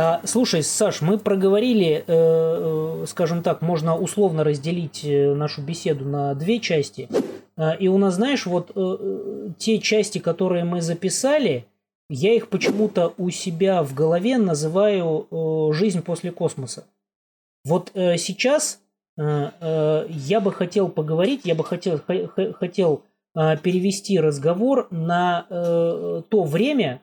[0.00, 6.06] А, слушай, Саш, мы проговорили, э, э, скажем так, можно условно разделить э, нашу беседу
[6.06, 7.06] на две части.
[7.58, 8.70] А, и у нас, знаешь, вот
[9.58, 11.66] те части, которые мы записали,
[12.08, 15.28] я их почему-то у себя в голове называю
[15.74, 16.84] «Жизнь после космоса».
[17.64, 18.80] Вот сейчас
[19.16, 22.00] я бы хотел поговорить, я бы хотел,
[22.54, 23.02] хотел
[23.34, 25.46] перевести разговор на
[26.30, 27.00] то время,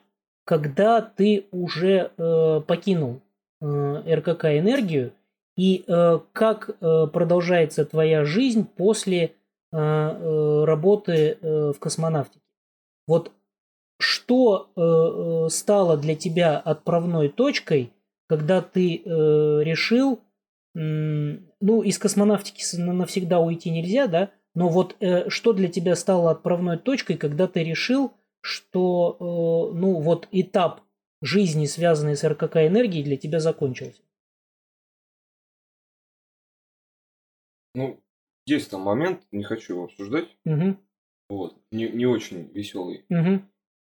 [0.48, 3.20] когда ты уже э, покинул
[3.60, 5.12] э, РКК энергию
[5.58, 9.30] и э, как э, продолжается твоя жизнь после э,
[9.74, 12.40] э, работы э, в космонавтике.
[13.08, 13.34] Вот
[14.00, 17.92] что э, э стало для тебя отправной точкой,
[18.30, 20.22] когда ты э, решил,
[20.76, 26.32] э, ну, из космонавтики навсегда уйти нельзя, да, но вот э, что для тебя стало
[26.32, 28.14] отправной точкой, когда ты решил,
[28.48, 30.82] что э, ну вот этап
[31.22, 34.02] жизни, связанный с РКК энергией, для тебя закончился?
[37.76, 38.02] Ну,
[38.46, 40.36] есть там момент, не хочу его обсуждать.
[40.46, 40.78] Угу.
[41.30, 43.06] Вот, не, не очень веселый.
[43.10, 43.42] Угу.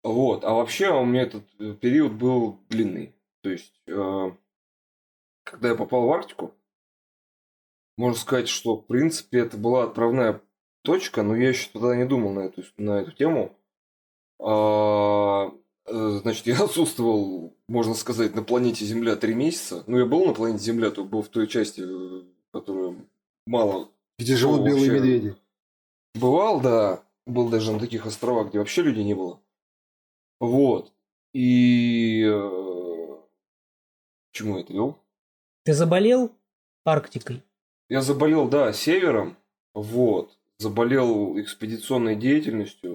[0.04, 3.16] Вот, а вообще у меня этот э, период был длинный.
[3.42, 4.32] То есть, э,
[5.44, 6.54] когда я попал в Арктику,
[7.98, 10.42] можно сказать, что в принципе это была отправная
[10.84, 13.56] точка, но я еще тогда не думал на эту, на эту тему.
[14.40, 15.52] А,
[15.86, 19.84] э, значит, я отсутствовал, можно сказать, на планете Земля три месяца.
[19.88, 23.08] Ну, я был на планете Земля, то был в той части, э, которую
[23.46, 23.90] мало...
[24.18, 25.36] Где живут белые медведи.
[26.16, 27.04] Бывал, да.
[27.26, 29.40] Был даже на таких островах, где вообще людей не было.
[30.40, 30.92] Вот.
[31.34, 32.24] И...
[32.26, 33.18] Э,
[34.32, 34.98] чему я это вел?
[35.64, 36.32] Ты заболел
[36.86, 37.44] Арктикой?
[37.90, 39.38] Я заболел, да, севером.
[39.74, 40.38] Вот.
[40.58, 42.89] Заболел экспедиционной деятельностью.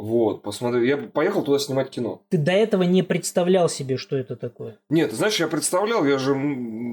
[0.00, 2.22] Вот, посмотри, я поехал туда снимать кино.
[2.30, 4.78] Ты до этого не представлял себе, что это такое?
[4.88, 6.32] Нет, знаешь, я представлял, я же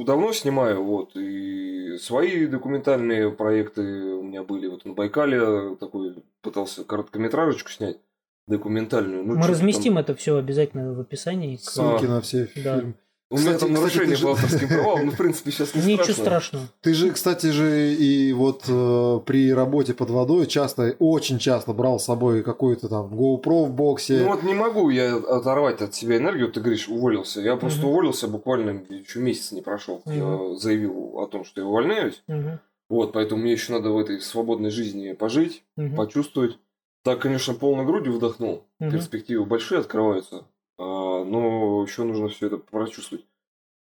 [0.05, 4.67] давно снимаю, вот, и свои документальные проекты у меня были.
[4.67, 7.97] Вот на Байкале такой пытался короткометражечку снять
[8.45, 9.23] документальную.
[9.23, 10.03] Ну, Мы разместим там...
[10.03, 11.55] это все обязательно в описании.
[11.55, 12.83] Ссылки а, на все да.
[13.29, 16.23] У меня там нарушение кстати, по авторским правам, но в принципе сейчас не Ничего страшно.
[16.23, 16.67] страшного.
[16.81, 21.99] Ты же, кстати же, и вот э, при работе под водой часто, очень часто брал
[21.99, 24.21] с собой какую-то там GoPro в боксе.
[24.21, 27.41] Ну вот не могу я оторвать от себя энергию, ты говоришь, уволился.
[27.41, 27.89] Я просто угу.
[27.89, 30.01] уволился буквально еще месяц не прошел.
[30.05, 30.13] Угу.
[30.13, 32.23] Я заявил о том, что я увольняюсь.
[32.29, 32.59] Угу.
[32.89, 35.97] Вот, поэтому мне еще надо в этой свободной жизни пожить, угу.
[35.97, 36.57] почувствовать.
[37.03, 38.63] Так, конечно, полной грудью вдохнул.
[38.79, 38.91] Угу.
[38.91, 40.45] Перспективы большие открываются.
[40.79, 43.25] А, но еще нужно все это прочувствовать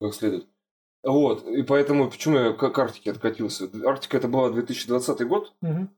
[0.00, 0.46] как следует.
[1.02, 3.68] Вот, и поэтому, почему я к Арктике откатился?
[3.86, 5.88] Арктика это была 2020 год, угу.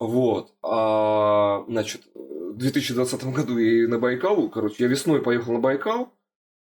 [0.00, 6.12] вот, а, значит, в 2020 году я на Байкал, короче, я весной поехал на Байкал,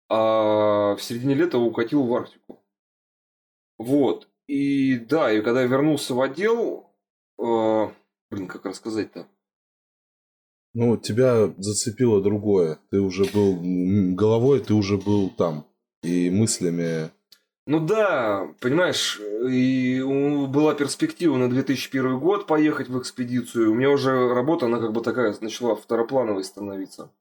[0.09, 2.59] а в середине лета укатил в Арктику.
[3.77, 6.91] Вот, и да, и когда я вернулся в отдел,
[7.37, 7.89] э,
[8.31, 9.27] блин, как рассказать-то?
[10.73, 12.79] Ну, тебя зацепило другое.
[12.91, 13.57] Ты уже был
[14.15, 15.65] головой, ты уже был там.
[16.03, 17.11] И мыслями.
[17.65, 23.71] Ну да, понимаешь, и была перспектива на 2001 год поехать в экспедицию.
[23.71, 27.11] У меня уже работа, она как бы такая начала второплановой становиться.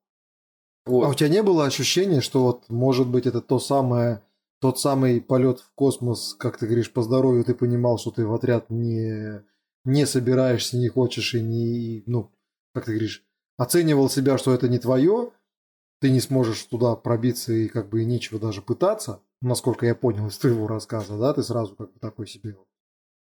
[0.86, 1.04] Вот.
[1.04, 4.22] А у тебя не было ощущения, что вот может быть это то самое,
[4.58, 8.32] тот самый полет в космос, как ты говоришь, по здоровью ты понимал, что ты в
[8.32, 9.42] отряд не,
[9.84, 12.32] не собираешься, не хочешь и не, ну,
[12.72, 13.27] как ты говоришь,
[13.58, 15.30] оценивал себя, что это не твое,
[16.00, 20.28] ты не сможешь туда пробиться и как бы и нечего даже пытаться, насколько я понял
[20.28, 22.56] из твоего рассказа, да, ты сразу как бы такой себе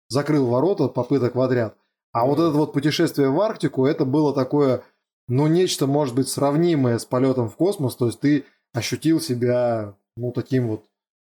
[0.08, 1.76] закрыл ворота попыток в отряд.
[2.12, 4.82] А вот это вот путешествие в Арктику, это было такое,
[5.28, 10.30] ну, нечто, может быть, сравнимое с полетом в космос, то есть ты ощутил себя, ну,
[10.32, 10.84] таким вот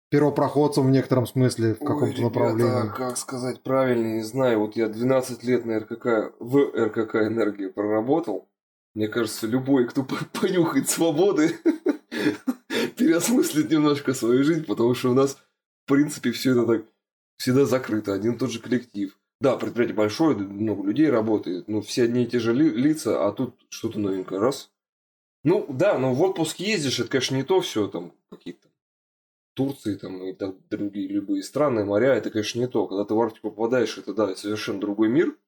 [0.10, 2.96] первопроходцем в некотором смысле в каком-то направлении.
[2.96, 4.60] как сказать правильно, не знаю.
[4.60, 8.48] Вот я 12 лет на РКК, в РКК энергии проработал.
[8.98, 10.04] Мне кажется, любой, кто
[10.34, 11.56] понюхает свободы,
[12.98, 15.38] переосмыслит немножко свою жизнь, потому что у нас,
[15.86, 16.86] в принципе, все это так
[17.38, 19.16] всегда закрыто, один и тот же коллектив.
[19.40, 23.32] Да, предприятие большое, много людей работает, но все одни и те же ли, лица, а
[23.34, 24.72] тут что-то новенькое, раз.
[25.44, 28.68] Ну, да, но в отпуск ездишь, это, конечно, не то все, там, какие-то
[29.54, 32.88] Турции там и так другие любые страны, моря, это, конечно, не то.
[32.88, 35.38] Когда ты в Арктику попадаешь, это, да, совершенно другой мир–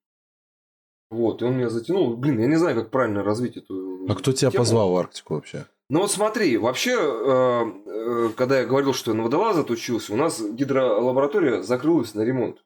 [1.12, 2.16] вот, и он меня затянул.
[2.16, 4.62] Блин, я не знаю, как правильно развить эту А кто тебя тему.
[4.62, 5.66] позвал в Арктику вообще?
[5.90, 10.18] Ну вот смотри, вообще, э, э, когда я говорил, что я на водолаза отучился, у
[10.18, 12.64] нас гидролаборатория закрылась на ремонт.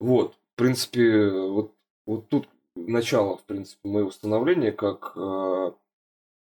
[0.00, 1.74] Вот, в принципе, вот,
[2.06, 5.74] вот тут начало, в принципе, моего становления как э, в,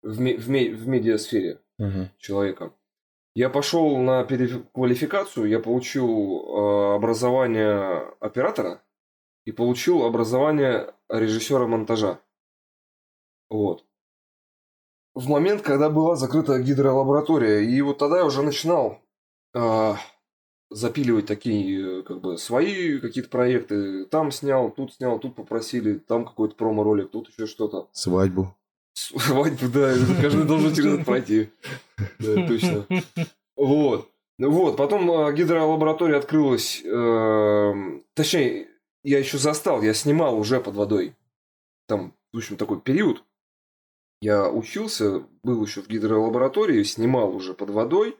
[0.02, 2.08] в, в медиасфере угу.
[2.18, 2.72] человека.
[3.36, 8.80] Я пошел на переквалификацию, я получил образование оператора
[9.46, 12.18] и получил образование режиссера монтажа.
[13.48, 13.84] Вот.
[15.14, 19.00] В момент, когда была закрыта гидролаборатория, и вот тогда я уже начинал
[19.54, 19.94] э,
[20.70, 24.04] запиливать такие, как бы, свои какие-то проекты.
[24.06, 27.88] Там снял, тут снял, тут попросили, там какой-то промо-ролик, тут еще что-то.
[27.92, 28.54] Свадьбу.
[28.94, 31.50] Свадьбу, да, каждый должен через это пройти.
[32.18, 32.86] Да, точно.
[33.56, 34.10] Вот.
[34.38, 38.68] Вот, потом э, гидролаборатория открылась, э, точнее,
[39.06, 41.14] я еще застал, я снимал уже под водой.
[41.86, 43.22] Там, в общем, такой период.
[44.20, 48.16] Я учился, был еще в гидролаборатории, снимал уже под водой,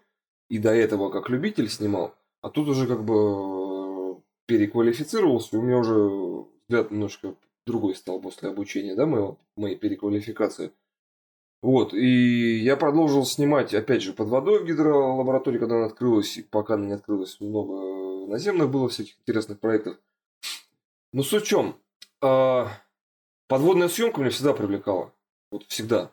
[0.48, 2.14] и до этого как любитель снимал.
[2.40, 7.34] А тут уже как бы переквалифицировался, и у меня уже взгляд немножко
[7.66, 10.70] другой стал после обучения, да, моего, моей переквалификации.
[11.62, 16.42] Вот, и я продолжил снимать, опять же, под водой в гидролаборатории, когда она открылась, и
[16.42, 19.98] пока она не открылась, много наземных было всяких интересных проектов.
[21.16, 21.80] Но суть в чем?
[22.20, 22.68] А,
[23.48, 25.14] подводная съемка меня всегда привлекала.
[25.50, 26.12] Вот всегда.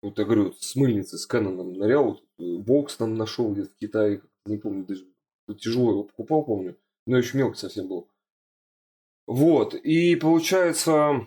[0.00, 3.76] Вот я говорю, с мыльницы, с Кэноном нырял, вот, э, бокс там нашел где-то в
[3.76, 5.04] Китае, не помню, даже
[5.58, 8.08] тяжело его покупал, помню, но еще мелкий совсем был.
[9.26, 11.26] Вот, и получается,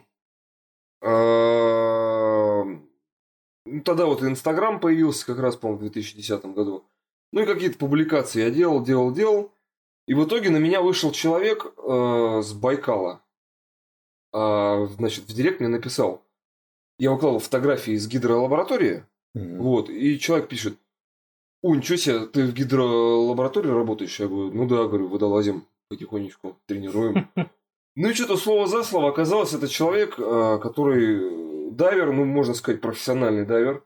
[1.03, 6.83] а, ну, тогда вот Инстаграм появился как раз, по-моему, в 2010 году.
[7.31, 9.53] Ну и какие-то публикации я делал, делал, делал.
[10.09, 13.21] И в итоге на меня вышел человек э, с Байкала.
[14.33, 16.23] А, значит, в директ мне написал.
[16.97, 19.05] Я выкладывал фотографии из гидролаборатории.
[19.37, 19.57] Mm-hmm.
[19.59, 20.79] Вот, и человек пишет.
[21.61, 24.19] Ой, ничего себе, ты в гидролаборатории работаешь?
[24.19, 27.29] Я говорю, ну да, говорю, водолазим потихонечку, тренируем.
[27.95, 32.81] Ну и что-то слово за слово оказалось, это человек, э, который дайвер, ну, можно сказать,
[32.81, 33.83] профессиональный дайвер.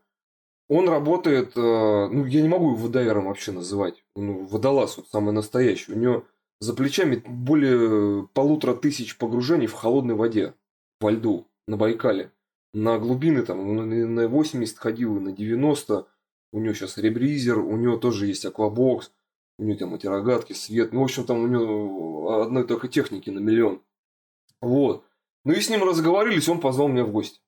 [0.70, 4.04] Он работает, э, ну, я не могу его дайвером вообще называть.
[4.16, 5.92] Ну, водолаз, вот самый настоящий.
[5.92, 6.26] У него
[6.60, 10.54] за плечами более полутора тысяч погружений в холодной воде,
[11.00, 12.32] во льду, на Байкале.
[12.74, 16.08] На глубины там, он на 80 ходил, на 90
[16.54, 19.12] у него сейчас ребризер, у него тоже есть аквабокс,
[19.58, 20.94] у него там эти рогатки, свет.
[20.94, 23.82] Ну, в общем, там у него одной только техники на миллион.
[24.62, 25.04] Вот.
[25.46, 27.42] Ну и с ним разговорились, он позвал меня в гости.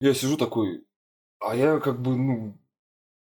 [0.00, 0.84] Я сижу такой,
[1.40, 2.54] а я как бы, ну,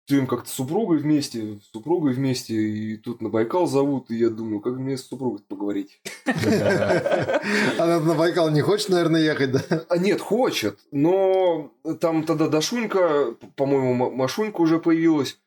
[0.07, 4.29] ты как-то с супругой вместе, с супругой вместе, и тут на Байкал зовут, и я
[4.29, 5.99] думаю, как мне с супругой поговорить.
[6.25, 9.61] Она на Байкал не хочет, наверное, ехать, да?
[9.89, 15.39] А нет, хочет, но там тогда Дашунька, по-моему, Машунька уже появилась.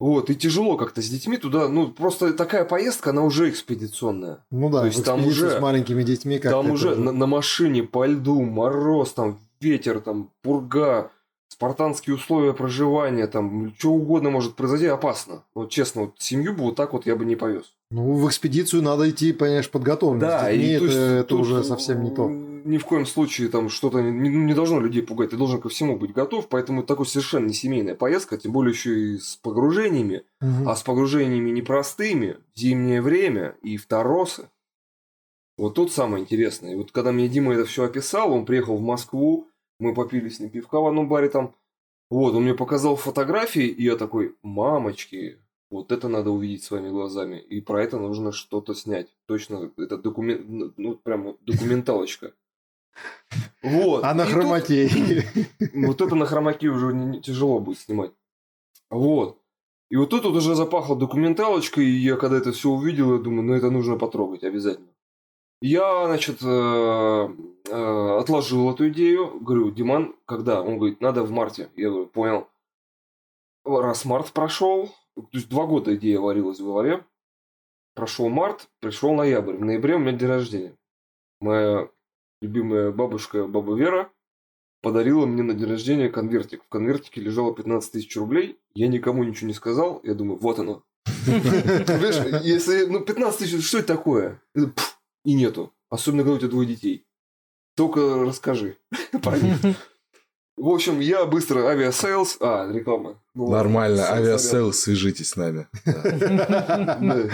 [0.00, 4.44] Вот, и тяжело как-то с детьми туда, ну, просто такая поездка, она уже экспедиционная.
[4.50, 7.84] Ну да, То есть там уже с маленькими детьми как Там уже на, на машине
[7.84, 11.10] по льду, мороз, там ветер, там пурга,
[11.54, 15.44] спартанские условия проживания, там что угодно может произойти, опасно.
[15.54, 17.72] Вот честно, вот семью бы вот так вот я бы не повез.
[17.90, 20.28] Ну, в экспедицию надо идти, понимаешь, подготовленным.
[20.28, 22.28] Да, и это, это уже совсем не то.
[22.28, 25.30] Ни в коем случае там что-то не, не должно людей пугать.
[25.30, 28.72] Ты должен ко всему быть готов, поэтому это такой совершенно не семейная поездка, тем более
[28.72, 30.68] еще и с погружениями, угу.
[30.68, 34.48] а с погружениями непростыми, в зимнее время и в Таросы.
[35.56, 36.72] Вот тут самое интересное.
[36.72, 39.46] И вот когда мне Дима это все описал, он приехал в Москву,
[39.84, 41.54] мы попили с ним пивка в одном баре там.
[42.10, 45.38] Вот, он мне показал фотографии, и я такой, мамочки,
[45.70, 47.38] вот это надо увидеть своими глазами.
[47.38, 49.08] И про это нужно что-то снять.
[49.26, 52.32] Точно, это документ, ну, ну прям документалочка.
[53.62, 54.04] Вот.
[54.04, 54.88] А на хромаке?
[55.74, 58.12] Вот это на хромаке уже тяжело будет снимать.
[58.90, 59.40] Вот.
[59.90, 63.42] И вот тут вот уже запахло документалочкой, и я когда это все увидел, я думаю,
[63.42, 64.93] ну это нужно потрогать обязательно.
[65.60, 69.40] Я, значит, э, э, отложил эту идею.
[69.40, 70.62] Говорю, Диман, когда?
[70.62, 71.70] Он говорит, надо в марте.
[71.76, 72.48] Я говорю, понял.
[73.64, 77.04] Раз март прошел, то есть два года идея варилась в голове.
[77.94, 79.54] Прошел март, пришел ноябрь.
[79.54, 80.76] В ноябре у меня день рождения.
[81.40, 81.88] Моя
[82.42, 84.10] любимая бабушка, баба Вера,
[84.82, 86.62] подарила мне на день рождения конвертик.
[86.64, 88.58] В конвертике лежало 15 тысяч рублей.
[88.74, 90.00] Я никому ничего не сказал.
[90.02, 90.82] Я думаю, вот оно.
[91.26, 94.42] если, ну, 15 тысяч, что это такое?
[95.24, 95.72] И нету.
[95.90, 97.06] Особенно, когда у тебя двое детей.
[97.76, 98.76] Только расскажи
[99.22, 99.56] про них.
[100.56, 102.36] В общем, я быстро Aviasales...
[102.40, 103.20] А, реклама.
[103.34, 105.66] Ну, Нормально, Aviasales, свяжитесь с нами.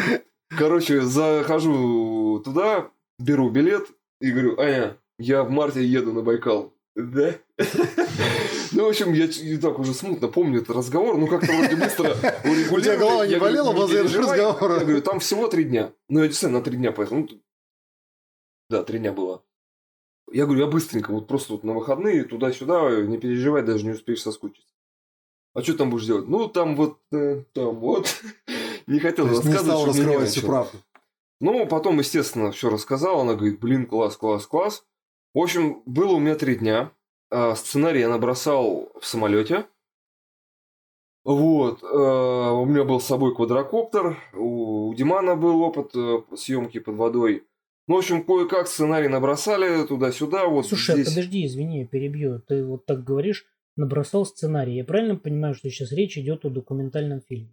[0.49, 3.89] Короче, захожу туда, беру билет
[4.21, 6.73] и говорю, Аня, я в марте еду на Байкал.
[6.97, 7.35] Да?
[8.73, 9.27] Ну, в общем, я
[9.59, 13.73] так уже смутно помню этот разговор, ну как-то вроде быстро У тебя голова не болела
[13.73, 14.75] после этого разговора?
[14.75, 15.93] Я говорю, там всего три дня.
[16.09, 17.29] Ну, я действительно на три дня поехал.
[18.71, 19.43] Да, три дня было.
[20.31, 24.23] Я говорю, я быстренько, вот просто вот на выходные, туда-сюда, не переживай, даже не успеешь
[24.23, 24.73] соскучиться.
[25.55, 26.29] а что там будешь делать?
[26.29, 28.23] Ну, там вот, э, там вот.
[28.87, 30.79] не хотел То есть не рассказывать, стал раскрывать всю правду.
[31.41, 33.21] Ну, потом, естественно, все рассказал.
[33.21, 34.87] Она говорит, блин, класс, класс, класс.
[35.35, 36.93] В общем, было у меня три дня.
[37.31, 39.67] А, Сценарий я набросал в самолете.
[41.25, 41.83] Вот.
[41.83, 44.17] э, У меня был с собой квадрокоптер.
[44.35, 47.47] У у Димана был опыт э, съемки под водой.
[47.91, 50.47] Ну, в общем, кое-как сценарий набросали туда-сюда.
[50.47, 51.09] Вот Слушай, а здесь.
[51.09, 52.39] подожди, извини, я перебью.
[52.39, 54.77] Ты вот так говоришь, набросал сценарий.
[54.77, 57.53] Я правильно понимаю, что сейчас речь идет о документальном фильме?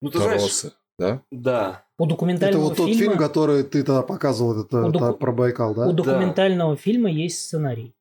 [0.00, 1.22] Ну, ты знаешь, Торосы, да?
[1.30, 1.84] да.
[1.98, 5.30] У Это документального вот тот фильма, фильм, который ты тогда показывал, это, У это про
[5.32, 5.86] Байкал, да?
[5.86, 7.94] у документального фильма есть сценарий.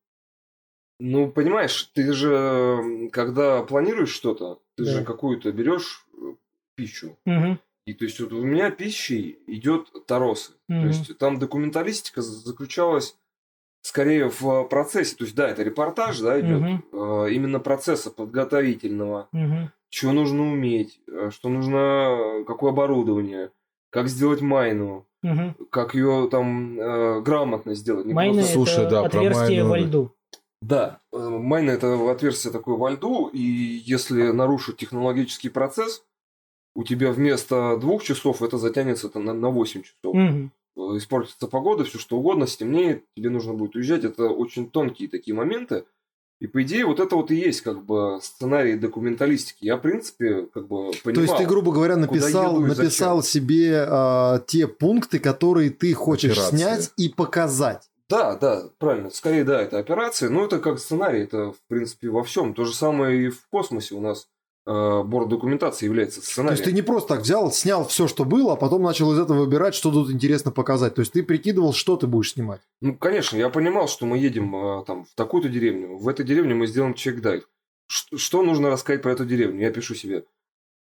[1.00, 4.92] Ну, понимаешь, ты же, когда планируешь что-то, ты Да.
[4.92, 6.34] же какую-то берешь э,
[6.74, 7.16] пищу.
[7.26, 10.54] Мгм, И то есть вот у меня пищей идет Таросы.
[10.70, 10.82] Мгм.
[10.82, 13.16] То есть там документалистика за- заключалась
[13.82, 15.16] скорее в процессе.
[15.16, 16.62] То есть да, это репортаж, да, идет.
[16.62, 16.84] Мгм.
[16.94, 19.28] э, именно процесса подготовительного.
[19.32, 19.72] мгм.
[19.90, 21.00] Чего нужно уметь,
[21.30, 23.52] что нужно, какое оборудование,
[23.92, 25.56] как сделать майну, Мгм.
[25.70, 28.06] как ее там э, грамотно сделать.
[28.08, 30.12] Не Майна просто- Слушай, это да, про отверстие майну- во льду.
[30.64, 33.40] Да, э, майна это отверстие такое во льду, и
[33.86, 36.04] если нарушить технологический процесс,
[36.76, 40.16] у тебя вместо двух часов это затянется там на, на 8 часов.
[40.16, 40.50] Э,
[40.98, 44.04] Испортится погода, все что угодно, стемнеет, тебе нужно будет уезжать.
[44.04, 45.86] Это очень тонкие такие моменты.
[46.40, 49.64] И по идее вот это вот и есть как бы сценарий документалистики.
[49.64, 51.14] Я, в принципе, как бы понимал.
[51.14, 56.58] То есть ты, грубо говоря, написал, написал себе а, те пункты, которые ты хочешь Операции.
[56.58, 57.90] снять и показать.
[58.10, 59.10] Да, да, правильно.
[59.10, 60.30] Скорее, да, это операция.
[60.30, 62.54] Но это как сценарий, это, в принципе, во всем.
[62.54, 64.26] То же самое и в космосе у нас э,
[64.66, 66.54] борт документации является То сценарием.
[66.54, 69.40] есть ты не просто так взял, снял все, что было, а потом начал из этого
[69.42, 70.96] выбирать, что тут интересно показать.
[70.96, 72.62] То есть ты прикидывал, что ты будешь снимать.
[72.82, 75.98] Ну, конечно, я понимал, что мы едем э, там в такую-то деревню.
[75.98, 77.48] В этой деревне мы сделаем чек-дайв.
[77.88, 79.60] Что нужно рассказать про эту деревню?
[79.62, 80.24] Я пишу себе.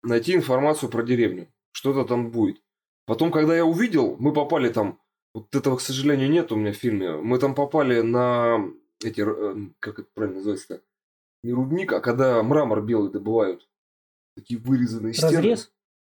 [0.03, 1.47] Найти информацию про деревню.
[1.71, 2.61] Что-то там будет.
[3.05, 4.99] Потом, когда я увидел, мы попали там...
[5.33, 7.11] Вот этого, к сожалению, нет у меня в фильме.
[7.17, 8.65] Мы там попали на
[9.03, 9.21] эти...
[9.21, 10.81] э, Как это правильно называется-то?
[11.45, 13.69] Не рудник, а когда мрамор белый добывают.
[14.35, 15.31] Такие вырезанные стены.
[15.37, 15.71] Разрез?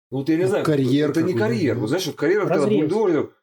[0.10, 0.64] Ну, Вот я не Ну, знаю.
[0.66, 1.76] карьер Это не карьер.
[1.76, 1.82] да.
[1.82, 2.90] Вот знаешь, вот карьер, это когда Разрез.
[2.90, 3.34] бульдозер...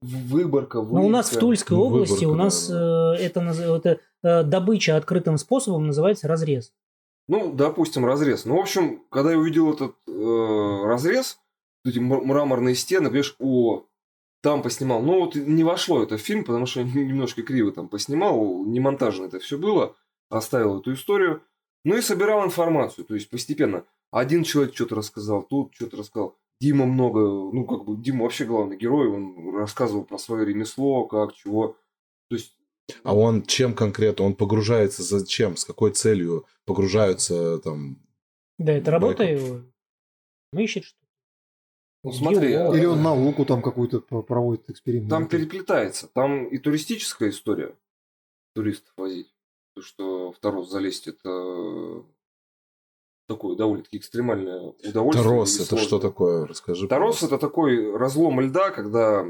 [0.00, 1.38] Выборка, Ну, у нас в.
[1.38, 6.26] Тульской Ну, области у выборка, нас да, э, это, это э, добыча открытым способом называется
[6.28, 6.72] разрез.
[7.28, 8.44] Ну, допустим, разрез.
[8.44, 11.38] Ну, в общем, когда я увидел этот э, разрез,
[11.84, 13.86] эти мраморные стены, понимаешь, о,
[14.40, 15.02] там поснимал.
[15.02, 18.80] Ну, вот не вошло это в фильм, потому что я немножко криво там поснимал, не
[18.80, 19.94] монтажно это все было,
[20.30, 21.42] оставил эту историю.
[21.84, 23.84] Ну и собирал информацию, то есть постепенно.
[24.10, 26.36] Один человек что-то рассказал, тут что-то рассказал.
[26.60, 31.34] Дима много, ну, как бы, Дима вообще главный герой, он рассказывал про свое ремесло, как,
[31.34, 31.76] чего.
[32.28, 32.56] То есть
[33.04, 34.24] А он чем конкретно?
[34.24, 35.56] Он погружается зачем?
[35.56, 37.98] С какой целью погружаются там?
[38.58, 39.46] Да, это работа Байков.
[39.46, 39.60] его.
[40.52, 40.98] Ну, ищет что
[42.02, 42.76] Ну, смотри, Геолог.
[42.76, 45.10] Или он науку там какую-то про- проводит эксперимент.
[45.10, 46.08] Там переплетается.
[46.08, 47.76] Там и туристическая история.
[48.54, 49.32] Туристов возить.
[49.78, 52.02] То, что в Тарос залезть, это
[53.28, 55.22] такое довольно-таки экстремальное удовольствие.
[55.22, 56.46] Тарос, это что такое?
[56.46, 56.88] Расскажи.
[56.88, 57.36] Тарос пожалуйста.
[57.36, 59.24] это такой разлом льда, когда,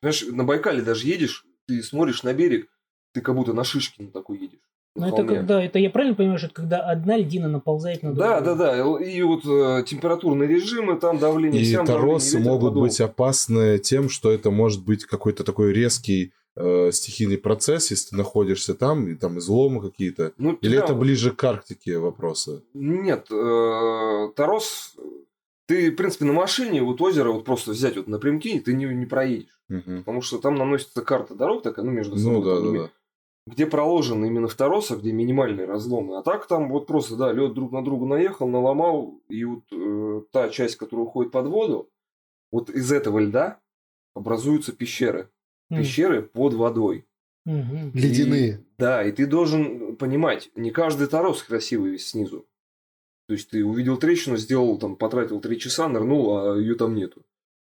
[0.00, 2.68] знаешь, на Байкале даже едешь, ты смотришь на берег,
[3.14, 4.58] ты как будто на шишке на такой едешь.
[4.96, 8.28] Ну, это когда, это я правильно понимаю, что это когда одна льдина наползает на другую?
[8.28, 9.00] Да, да, да.
[9.00, 12.82] И вот э, температурные режимы, там давление, И сям давление, торосы ветер могут подул.
[12.82, 18.16] быть опасны тем, что это может быть какой-то такой резкий э, стихийный процесс, если ты
[18.16, 20.32] находишься там, и там изломы какие-то.
[20.36, 22.62] Ну, Или тебя- это ближе к Арктике вопросы?
[22.74, 24.96] Нет, э, Тарос,
[25.66, 29.06] ты, в принципе, на машине вот озеро вот просто взять вот напрямки, ты не, не
[29.06, 29.60] проедешь.
[29.68, 29.98] Мгм.
[29.98, 32.38] Потому что там наносится карта дорог такая, ну, между собой.
[32.38, 32.90] Ну да, да, да.
[33.46, 36.18] Где проложены именно в Таросах, где минимальные разломы.
[36.18, 40.22] А так там вот просто, да, лед друг на друга наехал, наломал, и вот э,
[40.32, 41.88] та часть, которая уходит под воду,
[42.50, 43.60] вот из этого льда
[44.14, 45.30] образуются пещеры.
[45.78, 47.06] Пещеры под водой.
[47.46, 47.92] мгм.
[47.94, 48.50] Ледяные.
[48.52, 52.46] И- да, и ты должен понимать, не каждый торос красивый снизу.
[53.28, 57.22] То есть ты увидел трещину, сделал там, потратил три часа, нырнул, а ее там нету.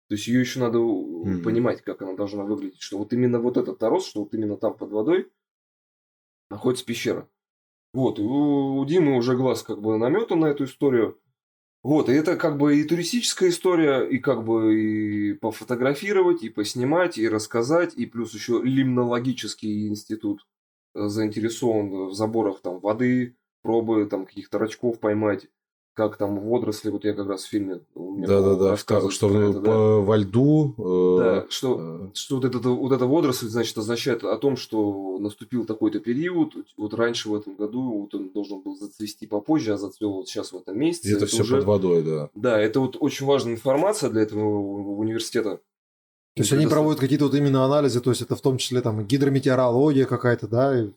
[0.09, 1.41] То есть ее еще надо Мгм.
[1.43, 2.81] понимать, как она должна выглядеть.
[2.81, 5.31] Что вот именно вот этот торос, что вот именно там под водой
[6.51, 7.27] находится пещера.
[7.93, 11.19] Вот, и у, у Димы уже глаз как бы наметан на эту историю.
[11.83, 17.17] Вот, и это как бы и туристическая история, и как бы и пофотографировать, и поснимать,
[17.17, 20.47] и рассказать, и плюс еще лимнологический институт
[20.95, 25.49] э, заинтересован в заборах там воды, пробы там каких-то рачков поймать.
[25.93, 29.71] Как там водоросли, вот я как раз в фильме Да-да-да, что это, да?
[29.71, 30.73] во льду...
[30.77, 32.15] Э, да, что, э...
[32.15, 36.93] что вот, это, вот эта водоросль, значит, означает о том, что наступил такой-то период, вот
[36.93, 40.57] раньше в этом году вот он должен был зацвести попозже, а зацвел вот сейчас в
[40.57, 41.09] этом месяце.
[41.09, 41.57] Это, это все уже...
[41.57, 42.29] под водой, да.
[42.33, 44.43] Да, это вот очень важная информация для этого
[44.97, 45.59] университета.
[46.35, 49.05] То есть они проводят какие-то вот именно анализы, то есть это в том числе там
[49.05, 50.87] гидрометеорология какая-то, да?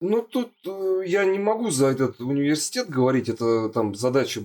[0.00, 4.42] Ну, тут э, я не могу за этот университет говорить, это там задача,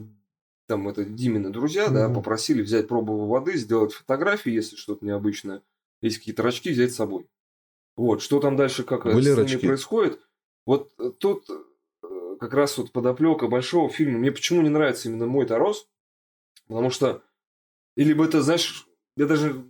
[0.68, 1.94] там это Димины друзья, mm-hmm.
[1.94, 5.62] да, попросили взять пробу воды, сделать фотографии, если что-то необычное,
[6.02, 7.28] есть какие-то рачки, взять с собой.
[7.96, 9.68] Вот, что там дальше, как Были с ними рачки?
[9.68, 10.20] происходит.
[10.66, 14.20] Вот э, тут э, как раз вот подоплека большого фильма.
[14.20, 15.90] Мне почему не нравится именно мой Тарос?
[16.68, 17.24] Потому что,
[17.98, 18.88] или бы это, знаешь,
[19.18, 19.66] я даже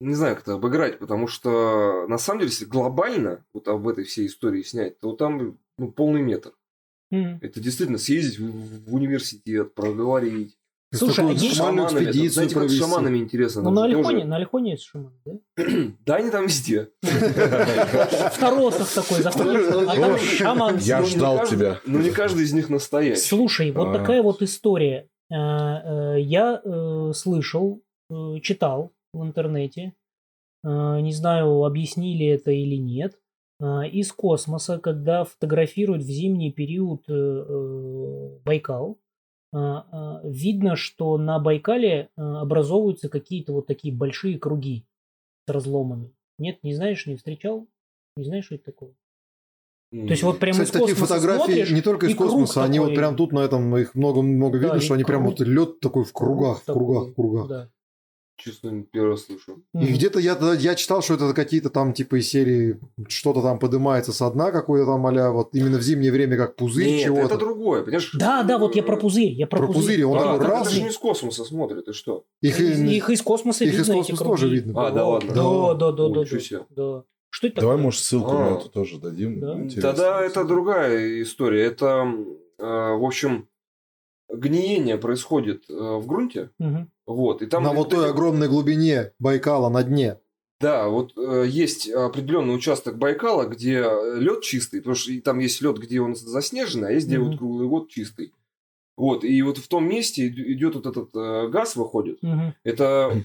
[0.00, 4.04] не знаю, как это обыграть, потому что на самом деле, если глобально вот об этой
[4.04, 6.52] всей истории снять, то там ну, полный метр.
[7.12, 7.38] Mm.
[7.42, 10.56] Это действительно съездить в, в университет, проговорить.
[10.94, 12.78] Слушай, а есть экспедицию это, знаете, провести.
[12.78, 13.62] как с шаманами интересно.
[13.62, 15.32] Ну, на Алихоне, на Алихоне есть шаман, да?
[16.06, 16.90] да, они там везде.
[17.02, 20.78] В Торосах такой заходишь, а там шаман.
[20.78, 21.80] Я ну, ждал тебя.
[21.86, 23.22] Ну, не каждый из них настоящий.
[23.22, 23.98] Слушай, вот а.
[23.98, 25.08] такая вот история.
[25.30, 27.82] Э, э, я э, слышал,
[28.42, 29.94] читал в интернете,
[30.64, 33.18] не знаю, объяснили это или нет,
[33.62, 37.06] из космоса, когда фотографируют в зимний период
[38.44, 38.98] Байкал,
[39.52, 44.84] видно, что на Байкале образовываются какие-то вот такие большие круги
[45.46, 46.12] с разломами.
[46.38, 47.68] Нет, не знаешь, не встречал?
[48.16, 48.94] Не знаешь, что это такое?
[49.90, 52.88] То есть вот прямо Кстати, из космоса такие фотографии не только из космоса, они такой...
[52.88, 55.08] вот прям тут на этом их много-много видно, да, что они круг...
[55.12, 57.48] прям вот лед такой в кругах, в кругах, в кругах.
[57.48, 57.70] Да.
[58.44, 59.62] Честно, первый раз слышу.
[59.72, 59.92] И mm-hmm.
[59.92, 64.30] где-то я, я читал, что это какие-то там типа из серии что-то там поднимается со
[64.30, 67.26] дна какой-то там а вот именно в зимнее время как пузырь Нет, чего-то.
[67.26, 68.10] это другое, понимаешь?
[68.14, 70.02] Да, да, вот я про пузырь, я про, про пузырь.
[70.02, 70.66] пузырь он а, такой раз.
[70.66, 72.24] Это же не из космоса смотрит, и что?
[72.40, 73.82] Их, их из космоса их видно.
[73.82, 74.86] Их из космоса тоже видно.
[74.86, 75.32] А, да ладно.
[75.32, 76.24] Да, да, да, да.
[76.24, 77.04] да, да.
[77.30, 77.84] Что это Давай, такое?
[77.84, 79.40] может, ссылку а, на это тоже дадим.
[79.40, 79.80] Да?
[79.80, 81.64] Тогда это другая история.
[81.64, 82.12] Это,
[82.58, 83.48] в общем,
[84.32, 86.50] гниение происходит в грунте.
[86.58, 86.86] Угу.
[87.06, 90.18] Вот, и там на вот той огромной глубине Байкала на дне.
[90.62, 95.78] Да, вот э, есть определенный участок Байкала, где лед чистый, потому что там есть лед,
[95.78, 97.28] где он заснеженный, а есть где mm-hmm.
[97.30, 98.32] вот круглый год чистый.
[98.96, 102.22] Вот, и вот в том месте идет вот этот э, газ выходит.
[102.22, 102.52] Mm-hmm.
[102.62, 103.24] Это.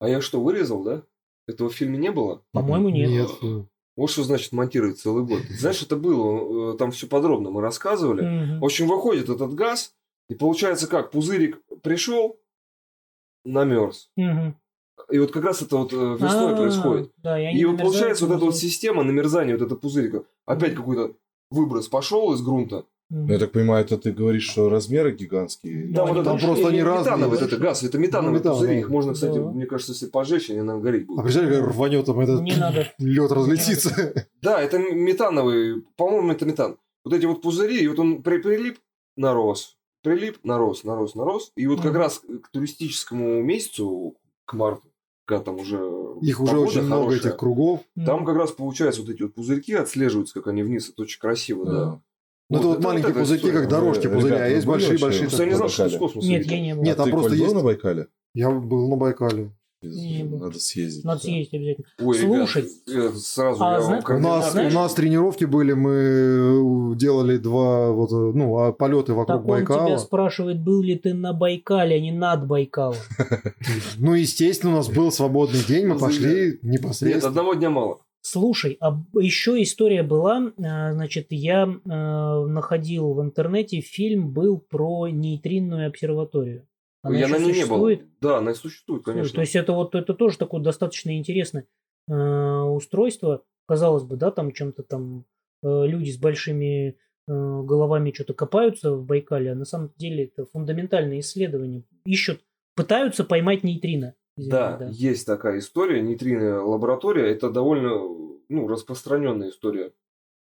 [0.00, 1.02] А я что, вырезал, да?
[1.46, 2.42] Этого в фильме не было?
[2.52, 3.10] По-моему, нет.
[3.10, 3.66] Нет.
[3.96, 5.40] Вот что значит монтировать целый год.
[5.50, 8.24] Знаешь, это было, э, там все подробно мы рассказывали.
[8.24, 8.58] Mm-hmm.
[8.60, 9.92] В общем, выходит этот газ,
[10.28, 12.38] и получается как, пузырик пришел,
[13.44, 14.10] намерз.
[14.16, 14.54] Угу.
[15.10, 17.12] И вот как раз это вот э, весной А-а-а, происходит.
[17.18, 21.14] Да, и вот получается вот эта вот система намерзания, вот это пузырика, опять какой-то
[21.50, 22.84] выброс пошел из грунта.
[23.10, 25.86] Ну, я так понимаю, это ты говоришь, что размеры гигантские.
[25.94, 27.16] Да, вот это просто не разные.
[27.16, 28.74] Метановый это газ, это метановый ну, метан, пузыри.
[28.74, 28.78] Да.
[28.80, 29.44] Их можно, кстати, да.
[29.46, 31.20] мне кажется, если пожечь, они нам гореть будут.
[31.20, 32.42] А представляешь, как рванет там этот
[32.98, 34.26] лед разлетится.
[34.42, 36.76] Да, это метановый, по-моему, это метан.
[37.02, 38.78] Вот эти вот пузыри, и вот он прилип,
[39.16, 41.52] нарос, прилип, нарос, нарос, нарос.
[41.56, 44.88] И вот как раз к туристическому месяцу, к марту,
[45.24, 45.76] когда там уже
[46.22, 47.80] их уже очень хорошая, много этих кругов.
[47.94, 51.64] Там как раз получается вот эти вот пузырьки отслеживаются, как они вниз, это очень красиво,
[51.66, 51.72] да.
[51.72, 52.02] да.
[52.50, 55.28] Ну, вот, это вот маленькие вот пузырьки, как дорожки пузыря, а есть большие-большие.
[55.30, 56.26] Я не знал, что из космоса.
[56.26, 56.82] Нет, я не был.
[56.82, 57.54] Нет, там просто есть...
[57.54, 58.08] на Байкале?
[58.34, 59.52] Я был на Байкале.
[59.80, 61.04] Надо съездить.
[61.04, 61.86] Надо съездить обязательно.
[62.00, 64.02] Ой, Слушай, ребят, сразу а, я зна...
[64.08, 69.46] у, нас, у нас тренировки были, мы делали два вот, ну, а полеты вокруг так
[69.46, 69.80] Байкала.
[69.82, 72.96] он тебя спрашивает, был ли ты на Байкале, а не над Байкалом.
[73.98, 77.14] Ну, естественно, у нас был свободный день, мы пошли непосредственно.
[77.14, 78.00] Нет, одного дня мало.
[78.20, 86.66] Слушай, а еще история была, значит, я находил в интернете фильм был про нейтринную обсерваторию.
[87.02, 87.88] Она Я на ней не был.
[88.20, 89.34] Да, она существует, конечно.
[89.34, 91.66] То есть это вот это тоже такое достаточно интересное
[92.08, 93.44] э, устройство.
[93.66, 95.24] Казалось бы, да, там чем-то там
[95.62, 96.94] э, люди с большими э,
[97.26, 101.84] головами что-то копаются в Байкале, а на самом деле это фундаментальное исследование.
[102.04, 102.40] Ищут,
[102.74, 104.14] пытаются поймать нейтрино.
[104.36, 107.30] да, да, есть такая история, нейтриная лаборатория.
[107.30, 107.90] Это довольно
[108.48, 109.92] ну, распространенная история.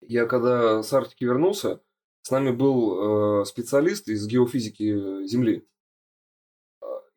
[0.01, 1.83] Я когда с Арктики вернулся,
[2.23, 5.67] с нами был э, специалист из геофизики Земли.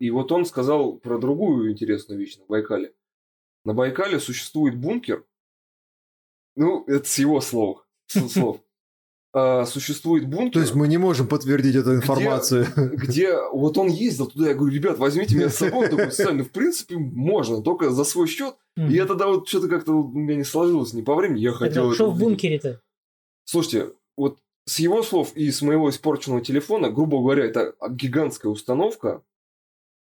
[0.04, 2.92] И вот он сказал про другую интересную вещь на Байкале.
[3.64, 5.24] На Байкале существует бункер.
[6.58, 7.88] Ну, это с его слов.
[8.10, 8.60] слов.
[9.32, 10.52] А, существует бункер.
[10.52, 12.68] То есть мы не можем подтвердить эту информацию.
[12.76, 15.88] Где, где вот он ездил туда, я говорю, ребят, возьмите меня с собой.
[15.88, 18.58] Такой, ну, в принципе, можно, только за свой счет.
[18.76, 21.40] И я тогда вот что-то как-то у меня не сложилось не по времени.
[21.40, 21.94] Я хотел.
[21.94, 22.82] Что в бункере-то?
[23.46, 29.24] Слушайте, вот с его слов и с моего испорченного телефона, грубо говоря, это гигантская установка,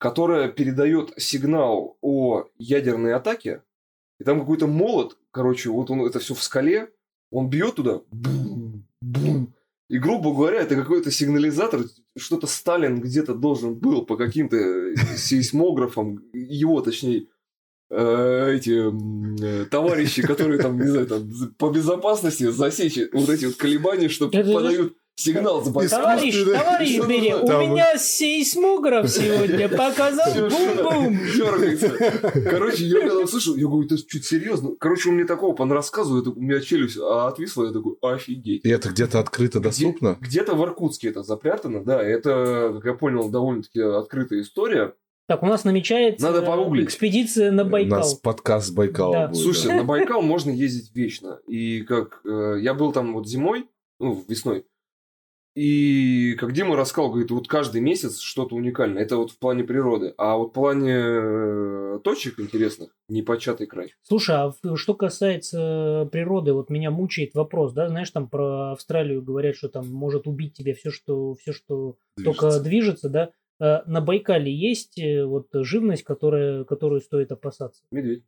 [0.03, 3.63] которая передает сигнал о ядерной атаке,
[4.19, 6.89] и там какой-то молот, короче, вот он это все в скале,
[7.31, 9.53] он бьет туда, бум, бум,
[9.87, 11.85] и, грубо говоря, это какой-то сигнализатор,
[12.17, 14.57] что-то Сталин где-то должен был по каким-то
[15.15, 17.27] сейсмографам, его, точнее,
[17.89, 23.55] э, эти э, товарищи, которые там, не знаю, там, по безопасности засечь вот эти вот
[23.55, 25.99] колебания, что подают Сигнал запустил.
[25.99, 31.19] Товарищ, товарищ Бери, у меня сейсмограф сегодня показал бум-бум.
[32.49, 34.75] Короче, я когда услышал, я говорю, это чуть серьезно.
[34.79, 38.65] Короче, он мне такого рассказывает, у меня челюсть отвисла, я такой, офигеть.
[38.65, 40.17] И это где-то открыто доступно?
[40.19, 42.01] Где-то в Иркутске это запрятано, да.
[42.01, 44.93] Это, как я понял, довольно-таки открытая история.
[45.27, 46.85] Так, у нас намечается Надо погуглить.
[46.85, 47.93] экспедиция на Байкал.
[47.93, 49.27] У нас подкаст Байкал да.
[49.29, 49.41] будет.
[49.41, 49.75] Слушай, да.
[49.77, 51.39] на Байкал можно ездить вечно.
[51.47, 54.65] И как э, я был там вот зимой, ну, весной,
[55.55, 59.03] и как Дима рассказал, говорит, вот каждый месяц что-то уникальное.
[59.03, 60.15] Это вот в плане природы.
[60.17, 63.93] А вот в плане э, точек интересных непочатый край.
[64.01, 69.55] Слушай, а что касается природы, вот меня мучает вопрос, да, знаешь, там про Австралию говорят,
[69.55, 72.41] что там может убить тебя все, что, все, что движется.
[72.41, 73.31] только движется, да.
[73.59, 77.83] Э, на Байкале есть э, вот живность, которая, которую стоит опасаться?
[77.91, 78.25] Медведь.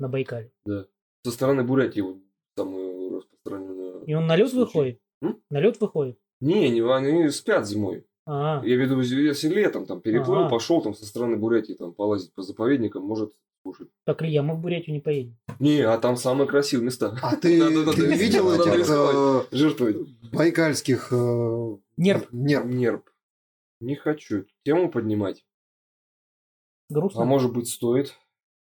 [0.00, 0.50] На Байкале?
[0.64, 0.86] Да.
[1.24, 2.18] Со стороны Бурятии вот
[2.56, 4.04] самый распространенный.
[4.06, 4.98] И он на лед выходит?
[5.22, 5.40] М?
[5.48, 6.18] На лед выходит?
[6.42, 8.04] Не, не, они спят зимой.
[8.26, 8.60] А.
[8.64, 10.50] Я веду, если летом там переплыл, ага.
[10.50, 13.88] пошел там со стороны Бурятии там полазить по заповедникам, может слушать.
[14.04, 15.36] Так ли я, мы в Бурятию не поедем.
[15.60, 17.16] Не, а там самые красивые места.
[17.22, 17.58] А ты,
[17.94, 22.26] ты видел этих э, жертвовать байкальских э, нерп?
[22.32, 22.66] Нерп.
[22.66, 23.10] Нерп.
[23.80, 25.44] Не хочу тему поднимать.
[26.88, 27.22] Грустно.
[27.22, 28.16] А может быть стоит?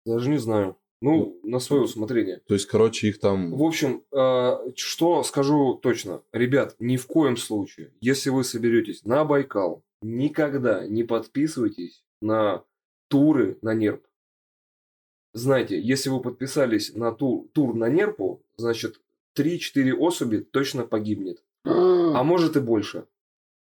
[0.06, 0.78] Даже не знаю.
[1.02, 2.42] Ну, на свое усмотрение.
[2.48, 3.56] То есть, короче, их там...
[3.56, 6.22] В общем, э, что скажу точно.
[6.34, 12.64] Ребят, ни в коем случае, если вы соберетесь на Байкал, никогда не подписывайтесь на
[13.08, 14.06] туры на нерп.
[15.34, 19.00] Знаете, если вы подписались на тур, тур на нерпу, значит,
[19.38, 21.44] 3-4 особи точно погибнет.
[21.64, 23.06] А может и больше.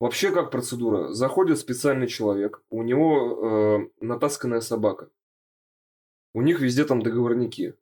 [0.00, 1.12] Вообще, как процедура?
[1.12, 5.08] Заходит специальный человек, у него э, натасканная собака.
[6.34, 7.74] У них везде там договорники.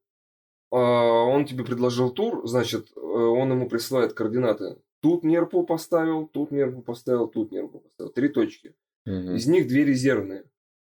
[0.71, 4.79] А он тебе предложил тур, значит, э, он ему присылает координаты.
[5.01, 8.13] Тут нерпу поставил, тут нерпу поставил, тут нерпу поставил.
[8.13, 8.75] Три точки.
[9.07, 9.35] Угу.
[9.35, 10.45] Из них две резервные.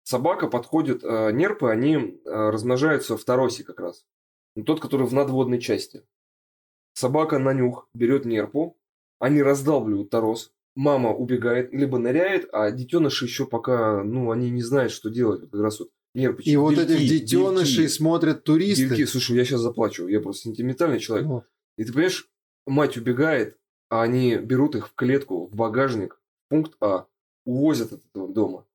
[0.03, 4.05] Собака подходит, э, нерпы, они э, размножаются в торосе как раз.
[4.67, 6.05] Тот, который в надводной части.
[6.93, 8.77] Собака на нюх берет нерпу,
[9.19, 14.93] они раздалбливают торос, мама убегает, либо ныряет, а детеныши еще пока, ну, они не знают,
[14.93, 15.51] что делать.
[15.51, 17.93] Как раз вот Нерпыч, и вот этих детенышей дельки.
[17.93, 18.89] смотрят туристы.
[18.89, 19.05] Дельки.
[19.05, 20.07] Слушай, я сейчас заплачу.
[20.07, 21.27] Я просто сентиментальный человек.
[21.27, 21.45] Вот.
[21.77, 22.31] И ты понимаешь,
[22.67, 27.07] мать убегает, а они берут их в клетку, в багажник, пункт А,
[27.45, 28.67] увозят от этого дома,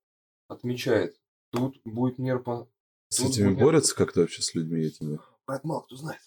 [0.50, 1.16] отмечает.
[1.52, 2.68] Тут будет нерпа.
[3.08, 3.60] С этими будет...
[3.60, 5.20] борются как-то вообще с людьми этими?
[5.48, 6.22] Брат мало кто знает.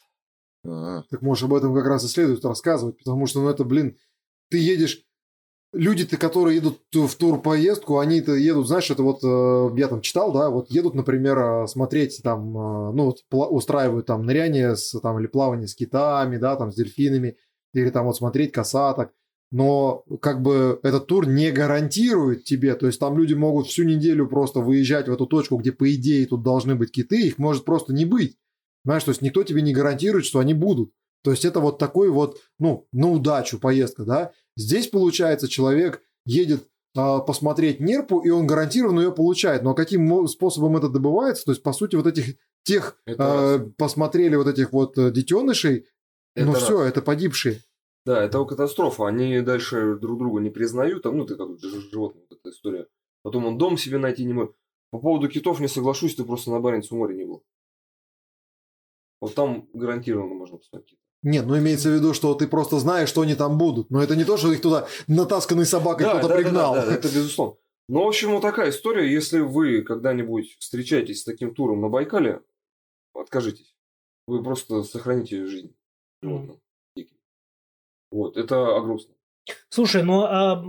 [0.64, 1.04] А-а.
[1.10, 3.98] Так можешь об этом как раз и следует рассказывать, потому что, ну это, блин,
[4.48, 5.04] ты едешь
[5.72, 10.50] люди-то, которые едут в турпоездку, они-то едут, знаешь, это вот э, я там читал, да,
[10.50, 15.26] вот едут, например, э, смотреть там, э, ну, вот устраивают там ныряние с, там, или
[15.26, 17.36] плавание с китами, да, там, с дельфинами,
[17.72, 19.12] или там вот смотреть касаток,
[19.50, 24.26] но как бы этот тур не гарантирует тебе, то есть там люди могут всю неделю
[24.26, 27.92] просто выезжать в эту точку, где по идее тут должны быть киты, их может просто
[27.94, 28.36] не быть,
[28.84, 30.92] знаешь, то есть никто тебе не гарантирует, что они будут.
[31.22, 34.32] То есть это вот такой вот, ну, на удачу поездка, да.
[34.56, 39.62] Здесь, получается, человек едет э, посмотреть нерпу, и он гарантированно ее получает.
[39.62, 41.44] Но каким способом это добывается?
[41.44, 45.86] То есть, по сути, вот этих тех э, посмотрели вот этих вот э, детенышей,
[46.34, 46.62] это ну раз.
[46.62, 47.60] все, это погибшие.
[48.04, 49.06] Да, это катастрофа.
[49.06, 51.02] Они дальше друг друга не признают.
[51.02, 52.86] Там, ну, ты как животное, вот эта история.
[53.22, 54.54] Потом он дом себе найти не может.
[54.90, 57.44] По поводу китов не соглашусь, ты просто на Баренцевом море не был.
[59.20, 60.98] Вот там гарантированно можно посмотреть.
[61.22, 63.90] Нет, ну имеется в виду, что ты просто знаешь, что они там будут.
[63.90, 66.74] Но это не то, что их туда натасканной собакой да, кто-то да, пригнал.
[66.74, 67.56] Да, да, да, это безусловно.
[67.88, 69.12] Ну, в общем, вот такая история.
[69.12, 72.42] Если вы когда-нибудь встречаетесь с таким туром на Байкале,
[73.14, 73.76] откажитесь.
[74.26, 75.74] Вы просто сохраните жизнь
[76.22, 76.60] животным.
[78.10, 79.14] Вот, это грустно.
[79.68, 80.62] Слушай, ну а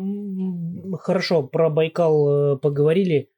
[0.97, 3.29] хорошо, про Байкал э, поговорили.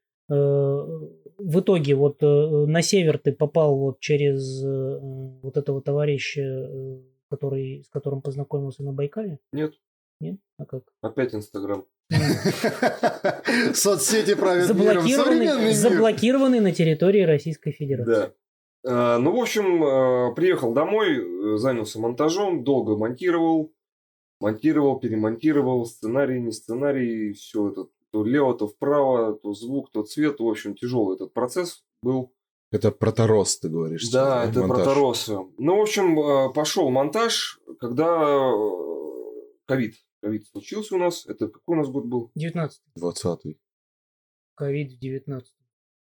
[1.38, 5.00] В итоге вот э, на север ты попал вот через э,
[5.42, 6.98] вот этого товарища, э,
[7.30, 9.40] который, с которым познакомился на Байкале?
[9.52, 9.74] Нет.
[10.20, 10.38] Нет?
[10.58, 10.84] А как?
[11.02, 11.86] Опять Инстаграм.
[13.74, 18.32] Соцсети правят заблокированы, заблокированы на территории Российской Федерации.
[18.84, 19.18] Да.
[19.18, 23.74] Ну, в общем, приехал домой, занялся монтажом, долго монтировал.
[24.40, 30.40] монтировал, перемонтировал, сценарий, не сценарий, все это то влево, то вправо, то звук, то цвет.
[30.40, 32.32] В общем, тяжелый этот процесс был.
[32.72, 34.10] Это проторос, ты говоришь.
[34.10, 34.86] Да, это монтаж.
[34.86, 35.28] проторос.
[35.58, 38.52] Ну, в общем, э, пошел монтаж, когда э,
[39.66, 39.96] ковид.
[40.22, 41.26] Ковид случился у нас.
[41.26, 42.32] Это какой у нас год был?
[42.36, 43.58] 19 20
[44.56, 45.54] Ковид в 19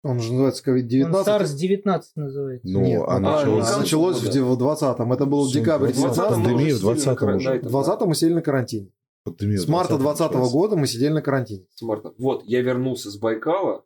[0.02, 1.04] он же называется COVID-19.
[1.04, 2.68] Он SARS-19 называется.
[2.70, 5.12] Ну, Нет, а, началось, началось в 20-м.
[5.12, 7.60] Это был декабрь 20 Пандемия в 20-м уже.
[7.60, 8.94] В 20 мы сидели на карантине.
[9.32, 11.66] Пандемия С марта 20 -го года мы сидели на карантине.
[11.74, 12.14] С марта.
[12.18, 13.86] Вот, я вернулся с Байкала.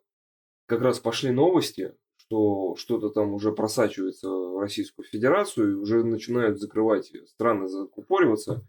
[0.66, 6.60] Как раз пошли новости, что что-то там уже просачивается в Российскую Федерацию, и уже начинают
[6.60, 8.66] закрывать страны, закупориваться.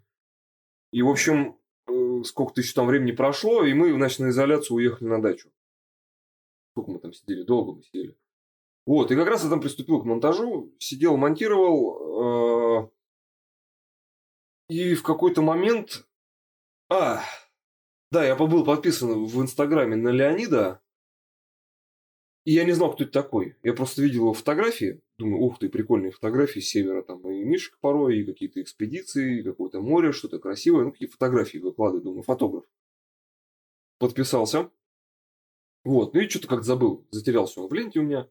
[0.92, 1.58] И, в общем,
[1.88, 5.50] э, сколько-то еще там времени прошло, и мы, значит, на изоляцию уехали на дачу.
[6.72, 7.44] Сколько мы там сидели?
[7.44, 8.18] Долго мы сидели.
[8.86, 12.90] Вот, и как раз я там приступил к монтажу, сидел, монтировал, э,
[14.70, 16.08] и в какой-то момент...
[16.90, 17.24] А,
[18.12, 20.82] да, я был подписан в Инстаграме на Леонида,
[22.46, 23.58] и я не знал, кто это такой.
[23.64, 27.80] Я просто видел его фотографии, думаю, ух ты, прикольные фотографии с севера, там и мишек
[27.80, 32.64] порой, и какие-то экспедиции, и какое-то море, что-то красивое, ну, какие фотографии выкладываю, думаю, фотограф.
[33.98, 34.70] Подписался.
[35.84, 38.30] Вот, ну и что-то как-то забыл, затерялся он в ленте у меня.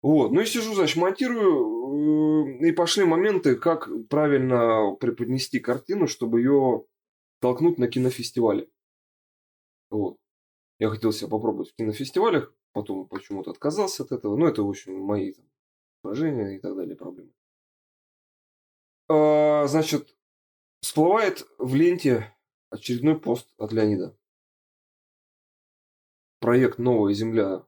[0.00, 6.40] Вот, ну и сижу, значит, монтирую, э, и пошли моменты, как правильно преподнести картину, чтобы
[6.40, 6.86] ее
[7.42, 8.70] толкнуть на кинофестивале.
[9.90, 10.16] Вот.
[10.78, 14.36] Я хотел себя попробовать в кинофестивалях, потом почему-то отказался от этого.
[14.36, 15.44] Ну, это, в общем, мои там,
[16.02, 17.32] поражения и так далее проблемы.
[19.08, 20.16] А, значит,
[20.80, 22.34] всплывает в ленте
[22.70, 24.16] очередной пост от Леонида
[26.40, 27.66] проект «Новая Земля»,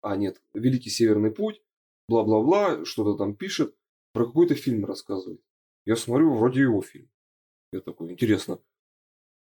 [0.00, 1.62] а нет, «Великий Северный путь»,
[2.08, 3.76] бла-бла-бла, что-то там пишет,
[4.12, 5.42] про какой-то фильм рассказывает.
[5.84, 7.10] Я смотрю, вроде его фильм.
[7.72, 8.60] Я такой, интересно.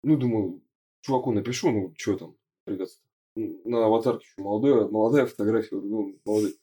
[0.04, 0.62] Ну, думаю,
[1.02, 3.00] чуваку напишу, ну, что там, пригодится.
[3.36, 6.58] На аватарке еще молодая, молодая фотография, ну, молодой.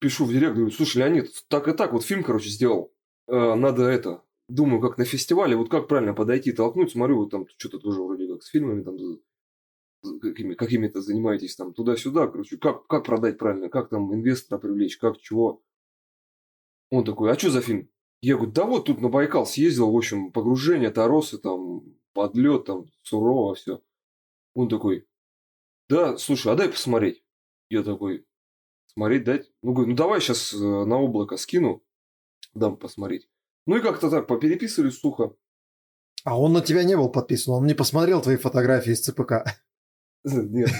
[0.00, 2.92] Пишу в директ, говорю, слушай, Леонид, так и так, вот фильм, короче, сделал.
[3.28, 7.46] Э, надо это, думаю, как на фестивале, вот как правильно подойти, толкнуть, смотрю, вот там
[7.56, 8.96] что-то тоже вроде как с фильмами, там
[10.20, 15.18] какими, какими-то занимаетесь там туда-сюда, короче, как, как продать правильно, как там инвестора привлечь, как
[15.18, 15.62] чего.
[16.90, 17.88] Он такой, а что за фильм?
[18.26, 22.86] Я говорю, да вот тут на Байкал съездил, в общем, погружение, торосы, там, подлет, там,
[23.02, 23.80] сурово все.
[24.52, 25.06] Он такой,
[25.88, 27.22] да, слушай, а дай посмотреть.
[27.68, 28.26] Я такой,
[28.88, 29.52] смотреть дать?
[29.62, 31.84] Ну, говорю, ну давай сейчас э, на облако скину,
[32.52, 33.28] дам посмотреть.
[33.64, 35.36] Ну и как-то так попереписывались сухо.
[36.24, 39.62] А он на тебя не был подписан, он не посмотрел твои фотографии из ЦПК.
[40.24, 40.70] Нет.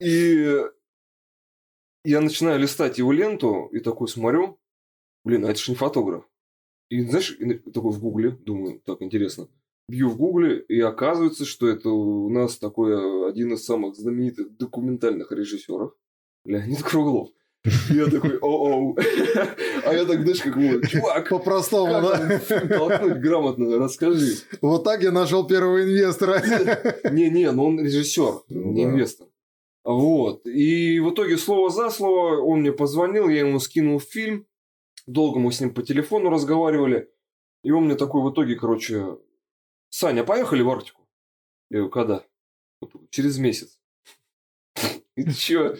[0.00, 0.64] И
[2.02, 4.58] я начинаю листать его ленту и такой смотрю,
[5.24, 6.24] блин, а это же не фотограф.
[6.90, 7.38] И знаешь,
[7.72, 9.48] такой в гугле, думаю, так интересно.
[9.88, 15.32] Бью в гугле, и оказывается, что это у нас такой один из самых знаменитых документальных
[15.32, 15.94] режиссеров,
[16.44, 17.28] Леонид Круглов.
[17.90, 18.96] Я такой, о-оу.
[19.84, 21.28] А я так, знаешь, как вот, чувак.
[21.28, 22.40] По-простому, да?
[22.68, 24.36] Толкнуть грамотно, расскажи.
[24.60, 26.42] Вот так я нашел первого инвестора.
[27.10, 29.28] Не-не, ну он режиссер, ну не инвестор.
[29.84, 30.46] Вот.
[30.46, 34.46] И в итоге слово за слово он мне позвонил, я ему скинул фильм.
[35.08, 37.10] Долго мы с ним по телефону разговаривали.
[37.64, 39.16] И он мне такой в итоге, короче,
[39.88, 41.08] Саня, поехали в Арктику?
[41.70, 42.24] Я говорю, когда?
[43.08, 43.80] Через месяц.
[45.16, 45.76] И чё?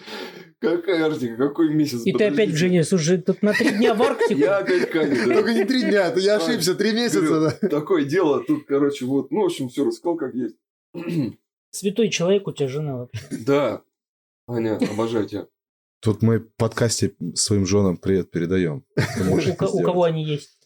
[0.57, 1.37] Какая Арктика?
[1.37, 2.01] Какой месяц?
[2.05, 4.33] И ты опять в жене, слушай, тут на три дня в Арктику.
[4.33, 5.23] Я опять Каня.
[5.25, 7.51] Только не три дня, это я ошибся, три месяца.
[7.69, 10.57] Такое дело, тут, короче, вот, ну, в общем, все рассказал, как есть.
[11.69, 13.21] Святой человек у тебя жена вообще.
[13.45, 13.83] Да.
[14.47, 15.47] Аня, обожаю тебя.
[16.01, 18.85] Тут мы в подкасте своим женам привет передаем.
[19.73, 20.57] У кого они есть?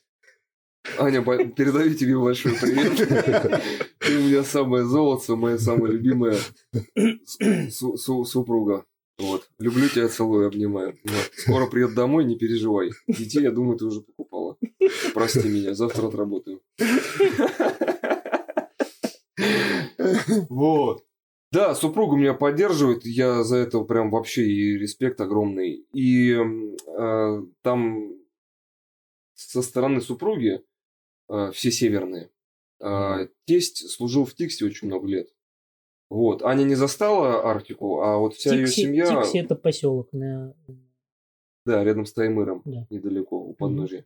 [0.99, 3.63] Аня, передаю тебе большой привет.
[3.99, 6.37] Ты у меня самое золото, моя самая любимая
[7.69, 8.85] супруга.
[9.17, 9.47] Вот.
[9.59, 10.97] Люблю тебя, целую, обнимаю.
[11.03, 11.31] Вот.
[11.35, 12.91] Скоро приеду домой, не переживай.
[13.07, 14.57] Детей, я думаю, ты уже покупала.
[15.13, 16.61] Прости меня, завтра отработаю.
[20.49, 21.03] Вот.
[21.53, 25.85] Да, супруга меня поддерживает, я за это прям вообще и респект огромный.
[25.93, 28.11] И э, там
[29.35, 30.63] со стороны супруги
[31.29, 32.31] э, все северные.
[32.79, 35.29] Э, тесть служил в Тиксе очень много лет.
[36.09, 36.41] Вот.
[36.41, 39.21] Аня не застала Арктику, а вот вся Тикси, ее семья...
[39.21, 40.55] Тикси это поселок на...
[41.65, 42.87] Да, рядом с Таймыром, да.
[42.89, 44.05] недалеко, у подножия.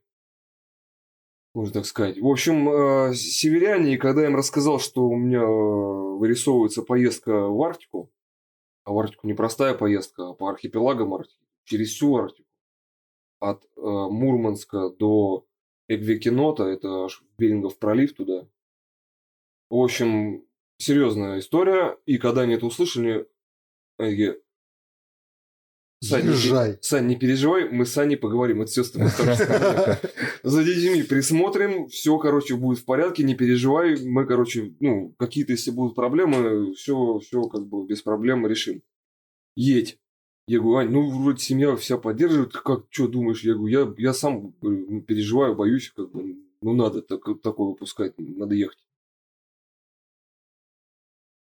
[1.58, 2.20] Можно так сказать.
[2.20, 7.60] В общем, э, северяне, когда я им рассказал, что у меня э, вырисовывается поездка в
[7.64, 8.12] Арктику,
[8.84, 12.48] а в Арктику непростая поездка, а по архипелагам Арктики, через всю Арктику,
[13.40, 15.48] от э, Мурманска до
[15.88, 18.48] Эквикинота, это аж Берингов пролив туда.
[19.72, 20.46] В общем,
[20.78, 21.98] серьезная история.
[22.06, 23.28] И когда они это услышали,
[23.98, 24.34] они
[26.00, 28.62] Сань, не, Сань, не переживай, мы с Аней поговорим.
[28.62, 29.10] Это все с тобой
[30.44, 33.98] За детьми присмотрим, все, короче, будет в порядке, не переживай.
[34.06, 38.84] Мы, короче, ну, какие-то, если будут проблемы, все, все как бы без проблем решим.
[39.56, 39.98] Едь.
[40.48, 42.54] Я говорю, Ань, ну, вроде семья вся поддерживает.
[42.54, 43.44] Как, что думаешь?
[43.44, 48.14] Я говорю, я, я сам говорю, переживаю, боюсь, как бы, ну, надо так, такое выпускать,
[48.20, 48.78] надо ехать.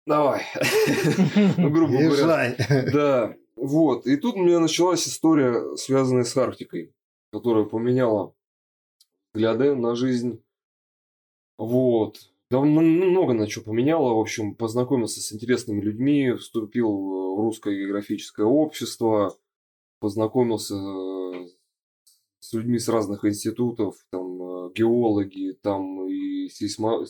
[0.06, 0.44] Давай.
[1.58, 2.56] Ну, грубо говоря.
[2.94, 3.36] Да.
[3.58, 4.06] Вот.
[4.06, 6.94] И тут у меня началась история, связанная с Арктикой,
[7.32, 8.36] которая поменяла
[9.34, 10.44] взгляды на жизнь.
[11.58, 12.20] Вот.
[12.50, 14.14] Да много на что поменяло.
[14.14, 19.36] В общем, познакомился с интересными людьми, вступил в русское географическое общество,
[20.00, 20.76] познакомился
[22.40, 27.06] с людьми с разных институтов, там геологи, там и сейсмо...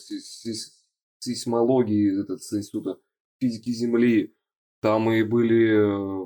[1.18, 2.98] сейсмологии, этот с института
[3.38, 4.34] физики Земли,
[4.80, 6.24] там и были э,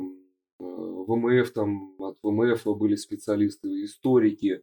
[0.58, 4.62] ВМФ, там от ВМФ были специалисты, историки.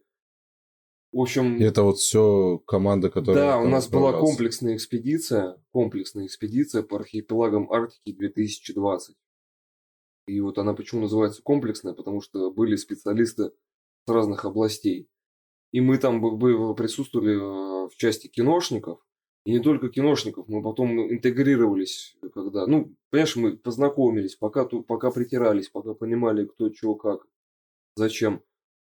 [1.12, 1.56] В общем...
[1.56, 3.44] И это вот все команда, которая...
[3.44, 9.16] Да, у нас была комплексная экспедиция, комплексная экспедиция по архипелагам Арктики 2020.
[10.26, 13.50] И вот она почему называется комплексная, потому что были специалисты
[14.06, 15.08] с разных областей.
[15.72, 16.20] И мы там
[16.76, 19.00] присутствовали э, в части киношников,
[19.44, 25.68] и не только киношников, мы потом интегрировались, когда, ну, понимаешь, мы познакомились, пока, пока притирались,
[25.68, 27.26] пока понимали, кто, чего, как,
[27.96, 28.42] зачем.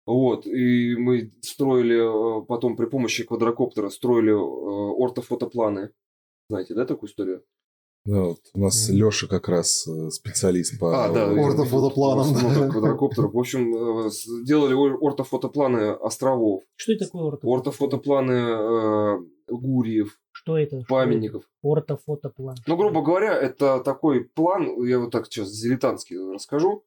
[0.06, 5.92] Вот, и мы строили, э, потом при помощи квадрокоптера строили э, ортофотопланы.
[6.50, 7.44] Знаете, да, такую историю?
[8.06, 8.94] Да, вот у нас mm.
[8.94, 12.72] Леша как раз э, специалист по а, да, ортофотопланам.
[12.72, 13.34] Квадрокоптеров.
[13.34, 16.64] В общем, делали ортофотопланы островов.
[16.76, 18.32] Что это такое ортофотопланы?
[18.32, 20.20] Ортофотопланы Гурьев.
[20.32, 20.84] Что это?
[20.88, 21.44] Памятников.
[21.64, 22.56] Ортофотоплан.
[22.66, 26.86] Ну, грубо говоря, это такой план, я вот так сейчас дилетантски расскажу.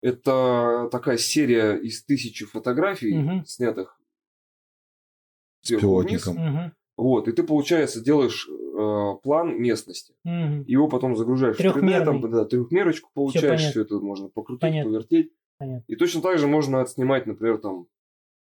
[0.00, 3.44] Это такая серия из тысячи фотографий, угу.
[3.46, 3.98] снятых
[5.68, 6.26] вниз.
[6.26, 6.72] Угу.
[6.96, 10.14] Вот, и ты, получается, делаешь э, план местности.
[10.24, 10.64] Угу.
[10.66, 14.92] Его потом загружаешь в 3D, там, да, трехмерочку получаешь, все, все это можно покрутить, понятно.
[14.92, 15.32] повертеть.
[15.58, 15.84] Понятно.
[15.88, 17.88] И точно так же можно отснимать, например, там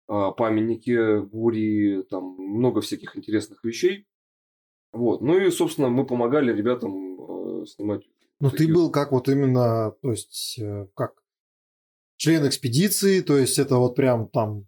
[0.08, 4.08] а, памятники, гури, там много всяких интересных вещей.
[4.92, 5.22] Вот.
[5.22, 8.04] Ну и, собственно, мы помогали ребятам э, снимать.
[8.40, 8.68] Ну, такие...
[8.68, 11.24] ты был как вот именно, то есть, э, как
[12.18, 14.68] член экспедиции, то есть это вот прям там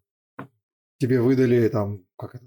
[1.00, 2.46] тебе выдали там, как это,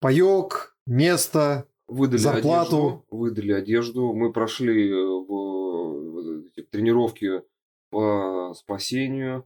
[0.00, 2.76] паек, место, выдали зарплату.
[2.76, 4.12] Одежду, выдали одежду.
[4.12, 7.42] Мы прошли э, в, в тренировки
[7.90, 9.44] по спасению,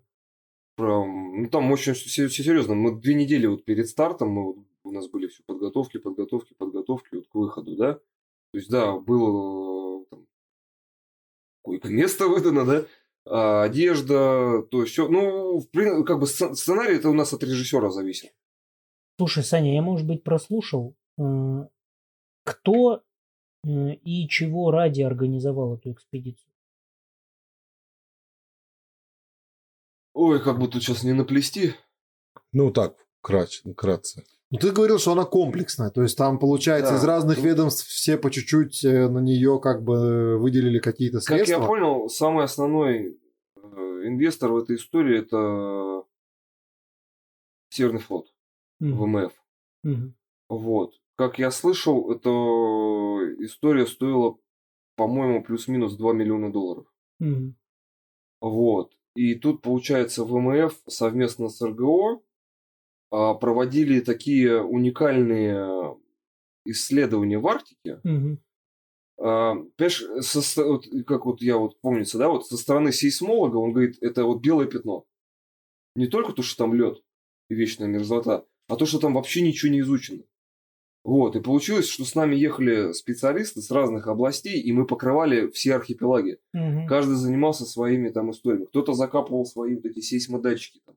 [0.76, 2.74] Прям, ну там очень все, все серьезно.
[2.74, 7.14] Мы две недели вот перед стартом, мы, вот, у нас были все подготовки, подготовки, подготовки
[7.14, 7.94] вот к выходу, да.
[7.94, 10.26] То есть, да, было там,
[11.62, 12.86] какое-то место выдано, да,
[13.24, 15.08] а, одежда, то есть все.
[15.08, 18.34] Ну, в принципе, как бы сценарий это у нас от режиссера зависит.
[19.18, 20.94] Слушай, Саня, я, может быть, прослушал.
[22.46, 23.02] Э, кто
[23.64, 26.50] э, и чего ради организовал эту экспедицию?
[30.14, 31.74] Ой, как бы тут сейчас не наплести.
[32.52, 33.74] Ну так, кратце.
[33.74, 34.24] кратце.
[34.50, 36.98] Ну, ты говорил, что она комплексная, то есть там, получается, да.
[36.98, 41.54] из разных ведомств все по чуть-чуть э, на нее как бы выделили какие-то средства.
[41.54, 43.18] Как я понял, самый основной
[43.56, 43.60] э,
[44.04, 46.06] инвестор в этой истории это
[47.70, 48.32] Северный флот,
[48.80, 48.92] mm.
[48.92, 49.32] ВМФ.
[49.84, 50.12] Mm-hmm.
[50.48, 50.94] Вот.
[51.16, 52.30] Как я слышал, эта
[53.44, 54.38] история стоила,
[54.96, 56.86] по-моему, плюс-минус 2 миллиона долларов.
[57.22, 57.54] Mm-hmm.
[58.42, 58.92] Вот.
[59.14, 62.20] И тут, получается, ВМФ совместно с РГО
[63.10, 65.96] а, проводили такие уникальные
[66.66, 68.00] исследования в Арктике.
[69.16, 73.96] Понимаешь, со, вот, как вот я вот помнится, да, вот со стороны сейсмолога он говорит,
[74.02, 75.06] это вот белое пятно.
[75.94, 77.02] Не только то, что там лед
[77.48, 80.24] и вечная мерзлота, а то, что там вообще ничего не изучено.
[81.06, 85.76] Вот, и получилось, что с нами ехали специалисты с разных областей, и мы покрывали все
[85.76, 86.38] архипелаги.
[86.52, 86.88] Угу.
[86.88, 88.64] Каждый занимался своими там историями.
[88.64, 90.80] Кто-то закапывал свои вот эти сейсмодатчики.
[90.84, 90.96] Там.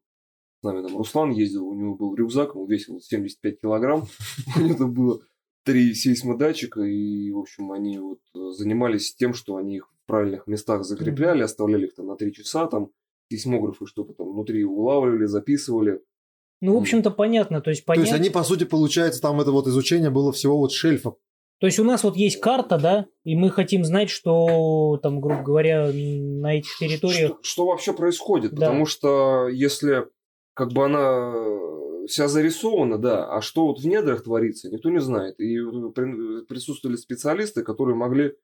[0.62, 4.08] С нами там Руслан ездил, у него был рюкзак, он весил 75 килограмм.
[4.58, 5.22] У него было
[5.64, 8.20] три сейсмодатчика, и, в общем, они вот
[8.56, 12.66] занимались тем, что они их в правильных местах закрепляли, оставляли их там на три часа,
[12.66, 12.90] там
[13.32, 16.02] сейсмографы что-то там внутри улавливали, записывали.
[16.62, 17.62] Ну, в общем-то, понятно.
[17.62, 18.06] То есть, понять...
[18.06, 21.14] то есть они, по сути, получается, там это вот изучение было всего вот шельфа.
[21.60, 25.44] То есть у нас вот есть карта, да, и мы хотим знать, что там, грубо
[25.44, 27.32] говоря, на этих территориях...
[27.32, 28.52] Что, что вообще происходит?
[28.52, 28.68] Да.
[28.68, 30.08] Потому что если
[30.54, 31.34] как бы она
[32.08, 35.40] вся зарисована, да, а что вот в недрах творится, никто не знает.
[35.40, 35.58] И
[36.48, 38.36] присутствовали специалисты, которые могли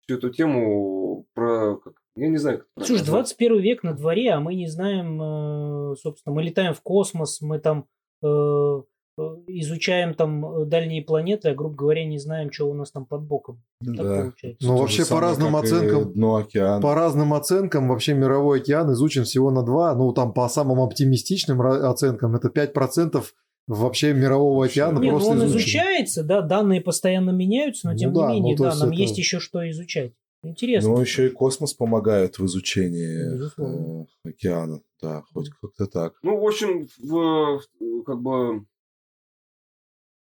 [0.00, 1.78] всю эту тему про...
[2.16, 6.34] Я не знаю, как Слушай, 21 век на дворе, а мы не знаем, э, собственно,
[6.34, 7.86] мы летаем в космос, мы там
[8.22, 13.06] э, э, изучаем там дальние планеты, а, грубо говоря, не знаем, что у нас там
[13.06, 13.62] под боком.
[13.80, 14.30] Да.
[14.60, 16.82] Ну, вообще, по разным оценкам, дно океана.
[16.82, 21.62] по разным оценкам, вообще мировой океан изучен всего на 2, ну, там по самым оптимистичным
[21.62, 23.24] оценкам, это 5%
[23.66, 25.60] вообще мирового океана не, просто ну он изучен.
[25.60, 28.98] изучается, да, данные постоянно меняются, но ну, тем да, не менее, ну, да, нам это...
[28.98, 30.12] есть еще что изучать.
[30.42, 30.90] Интересно.
[30.90, 36.14] Ну, еще и космос помогает в изучении э, океана, да, хоть как-то так.
[36.22, 37.60] Ну, в общем, в,
[38.04, 38.66] как бы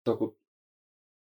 [0.03, 0.35] так вот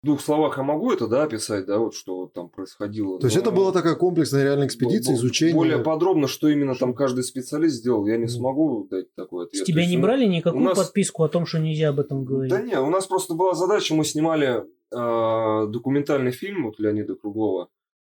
[0.03, 3.18] в двух словах я могу это, да, описать, да, вот что там происходило.
[3.18, 5.57] То есть это была такая комплексная реальная экспедиция, изучение.
[5.57, 9.62] Более подробно, что именно там каждый специалист сделал, я не смогу дать такой ответ.
[9.62, 10.78] С тебя не брали никакую нас...
[10.78, 12.53] подписку о том, что нельзя об этом говорить?
[12.53, 14.62] Да нет, у нас просто была задача, мы снимали
[14.93, 17.68] э, документальный фильм вот Леонида Круглова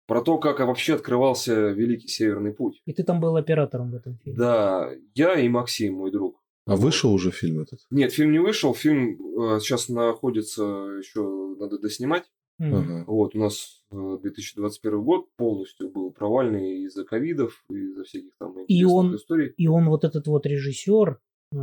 [0.07, 2.81] про то, как вообще открывался Великий Северный Путь.
[2.85, 4.37] И ты там был оператором в этом фильме?
[4.37, 6.41] Да, я и Максим, мой друг.
[6.65, 7.79] А вышел уже фильм этот?
[7.91, 8.73] Нет, фильм не вышел.
[8.73, 12.25] Фильм э, сейчас находится, еще надо доснимать.
[12.61, 13.03] Mm-hmm.
[13.05, 18.83] Вот, у нас 2021 э, год полностью был провальный из-за ковидов, из-за всяких там и
[18.83, 19.53] он, историй.
[19.57, 21.19] И он вот этот вот режиссер,
[21.51, 21.55] э,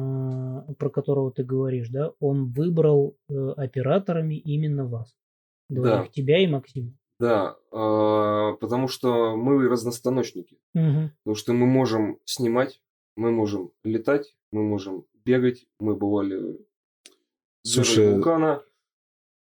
[0.78, 5.14] про которого ты говоришь, да, он выбрал э, операторами именно вас.
[5.68, 6.06] Да.
[6.12, 6.92] Тебя и Максима.
[7.24, 10.58] Да, э, потому что мы разностаночники.
[10.74, 11.10] Угу.
[11.24, 12.82] Потому что мы можем снимать,
[13.16, 15.66] мы можем летать, мы можем бегать.
[15.80, 16.60] Мы бывали
[17.62, 18.12] Слушай...
[18.12, 18.62] вулкана.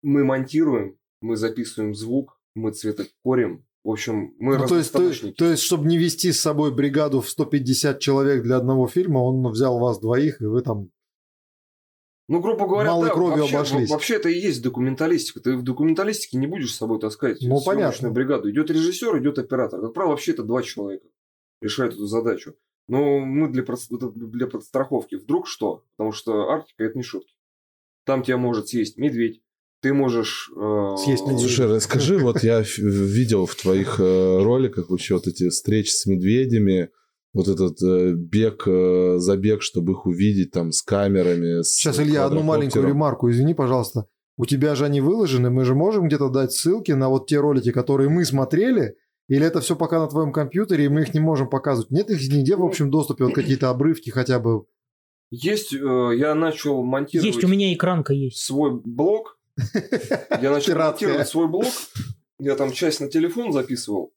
[0.02, 3.64] Мы монтируем, мы записываем звук, мы цветокорим.
[3.84, 7.20] В общем, мы ну, то есть, то, то есть, чтобы не вести с собой бригаду
[7.20, 10.90] в 150 человек для одного фильма, он взял вас двоих, и вы там
[12.28, 13.90] ну, грубо говоря, Малой да, кровью вообще, обошлись.
[13.90, 15.40] вообще это и есть документалистика.
[15.40, 18.10] Ты в документалистике не будешь с собой таскать ну, понятно.
[18.10, 18.50] бригаду.
[18.50, 19.80] Идет режиссер, идет оператор.
[19.80, 21.06] Как правило, вообще это два человека
[21.62, 22.54] решают эту задачу.
[22.86, 25.14] Но мы для, для подстраховки.
[25.14, 25.84] Вдруг что?
[25.96, 27.34] Потому что Арктика это не шутки.
[28.04, 29.42] Там тебя может съесть медведь.
[29.80, 30.50] Ты можешь...
[30.54, 30.96] Э...
[30.98, 31.40] Съесть медведь.
[31.40, 36.90] Слушай, расскажи, вот я видел в твоих э, роликах вообще вот эти встречи с медведями,
[37.38, 41.62] вот этот э, бег, э, забег, чтобы их увидеть там с камерами.
[41.62, 44.06] С Сейчас, Илья, одну маленькую ремарку, извини, пожалуйста.
[44.36, 47.70] У тебя же они выложены, мы же можем где-то дать ссылки на вот те ролики,
[47.70, 48.96] которые мы смотрели,
[49.28, 51.92] или это все пока на твоем компьютере, и мы их не можем показывать?
[51.92, 54.64] Нет их нигде в общем доступе, вот какие-то обрывки хотя бы.
[55.30, 57.34] Есть, э, я начал монтировать...
[57.34, 58.38] Есть, у меня экранка есть.
[58.38, 59.38] Свой блог.
[60.40, 61.72] Я начал монтировать свой блог.
[62.40, 64.12] Я там часть на телефон записывал,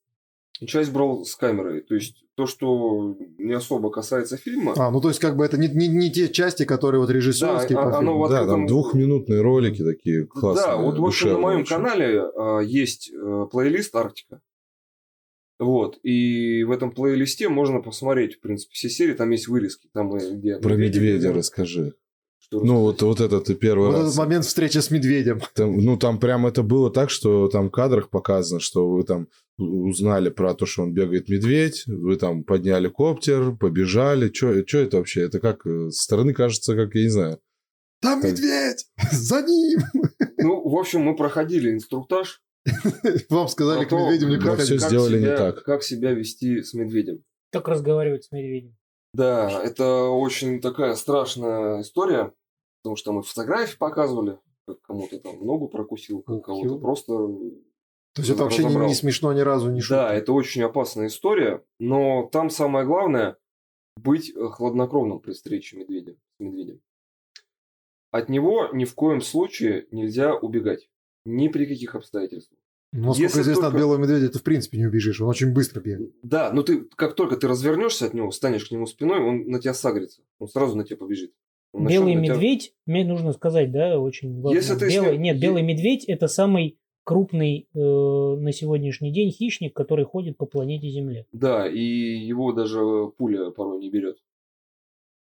[0.66, 1.80] часть брал с камерой.
[1.82, 4.74] То есть то, что не особо касается фильма.
[4.76, 7.76] А, ну то есть как бы это не, не, не те части, которые вот режиссерские
[7.76, 8.28] да, по оно фильму.
[8.28, 10.66] Да, там двухминутные ролики такие классные.
[10.66, 14.40] Да, вот в общем на моем канале а, есть а, плейлист Арктика.
[15.58, 19.88] Вот, и в этом плейлисте можно посмотреть, в принципе, все серии, там есть вырезки.
[19.94, 21.38] Там, где Про медведя где...
[21.38, 21.94] расскажи.
[22.40, 24.02] Что ну, вот, вот это ты первый вот раз.
[24.02, 25.40] этот момент встречи с медведем.
[25.54, 29.28] Там, ну, там прям это было так, что там в кадрах показано, что вы там
[29.58, 34.32] узнали про то, что он бегает медведь, вы там подняли коптер, побежали.
[34.32, 35.22] Что это вообще?
[35.22, 37.40] Это как э, со стороны кажется, как, я не знаю.
[38.00, 38.32] Там так...
[38.32, 38.86] медведь!
[39.12, 39.80] За ним!
[40.38, 42.42] Ну, в общем, мы проходили инструктаж
[43.30, 44.78] вам сказали, к медведям не проходить.
[44.78, 45.64] все сделали не так.
[45.64, 47.24] Как себя вести с медведем.
[47.50, 48.76] Как разговаривать с медведем.
[49.14, 52.32] Да, это очень такая страшная история,
[52.82, 57.12] потому что мы фотографии показывали, как кому-то там ногу прокусил, как кого-то просто...
[58.14, 60.02] То есть это вообще не, не смешно ни разу, не шутка.
[60.02, 63.36] Да, это очень опасная история, но там самое главное
[63.96, 66.80] быть хладнокровным при встрече медведя, с медведем.
[68.10, 70.90] От него ни в коем случае нельзя убегать.
[71.24, 72.58] Ни при каких обстоятельствах.
[72.92, 73.76] Ну, насколько Если известно, только...
[73.76, 76.12] от белого медведя ты в принципе не убежишь, он очень быстро бегает.
[76.22, 79.60] Да, но ты, как только ты развернешься от него, станешь к нему спиной, он на
[79.60, 81.32] тебя сагрится, он сразу на тебя побежит.
[81.72, 82.74] Он белый медведь, тебя...
[82.84, 84.56] мне нужно сказать, да, очень важно.
[84.56, 85.22] Если ты белый, ним...
[85.22, 90.88] Нет, белый медведь это самый крупный э, на сегодняшний день хищник, который ходит по планете
[90.88, 91.24] Земля.
[91.32, 94.18] Да, и его даже пуля порой не берет.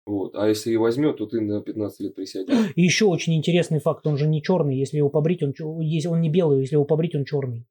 [0.05, 0.36] Вот.
[0.36, 2.72] А если и возьмет, то ты на 15 лет присядешь.
[2.76, 6.22] И еще очень интересный факт, он же не черный, если его побрить, он, если он
[6.22, 7.65] не белый, если его побрить, он черный.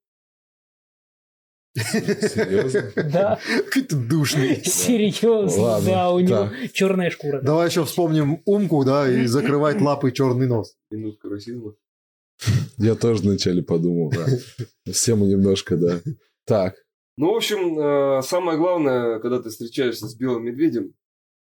[1.77, 2.93] Серьезно?
[3.11, 3.39] Да.
[3.67, 4.57] Какой-то душный.
[4.65, 7.41] Серьезно, да, у него черная шкура.
[7.41, 10.77] Давай еще вспомним умку, да, и закрывать лапы черный нос.
[10.91, 11.75] Минутка расизма.
[12.79, 14.27] Я тоже вначале подумал, да.
[14.93, 16.01] Все мы немножко, да.
[16.47, 16.75] Так.
[17.17, 20.95] Ну, в общем, э, самое главное, когда ты встречаешься с белым медведем,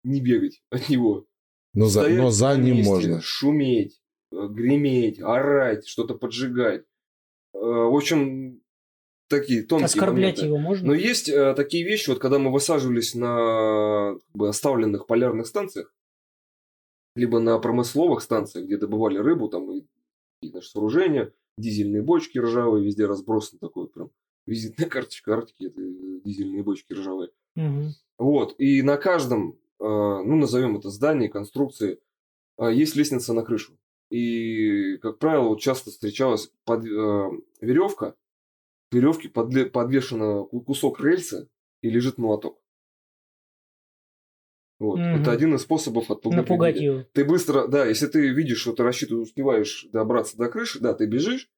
[0.03, 1.25] не бегать от него.
[1.73, 3.21] Но за, но за ним можно.
[3.21, 3.99] Шуметь,
[4.31, 6.83] э, греметь, орать, что-то поджигать.
[7.53, 8.61] Э, в общем,
[9.29, 10.45] такие тонкие Оскорблять моменты.
[10.45, 10.87] его можно?
[10.87, 15.93] Но есть э, такие вещи, вот когда мы высаживались на как бы, оставленных полярных станциях,
[17.15, 19.85] либо на промысловых станциях, где добывали рыбу, там и,
[20.41, 24.11] и наши сооружения, дизельные бочки ржавые, везде разбросаны такой прям
[24.45, 25.81] визитная карточка Арктики, это
[26.23, 27.31] дизельные бочки ржавые.
[27.55, 27.89] Угу.
[28.19, 31.99] Вот, и на каждом Э, ну, назовем это здание, конструкции,
[32.57, 33.77] э, есть лестница на крышу.
[34.09, 37.29] И, как правило, вот часто встречалась под, э,
[37.61, 38.15] веревка,
[38.89, 41.47] к веревке подле, подвешена кусок рельса
[41.81, 42.59] и лежит молоток.
[44.79, 44.99] Вот.
[44.99, 45.21] Mm-hmm.
[45.21, 47.03] Это один из способов отпугнуть Напугать его.
[47.13, 51.07] Ты быстро, да, если ты видишь, что ты рассчитываешь, успеваешь добраться до крыши, да, ты
[51.07, 51.49] бежишь,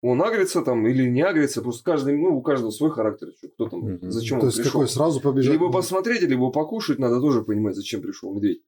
[0.00, 3.84] он агрится там или не агрится, просто каждый, ну, у каждого свой характер, кто там,
[3.84, 4.10] mm-hmm.
[4.10, 4.72] зачем То он есть пришел.
[4.72, 5.52] какой сразу побежать?
[5.52, 8.62] Либо посмотреть, либо покушать, надо тоже понимать, зачем пришел медведь.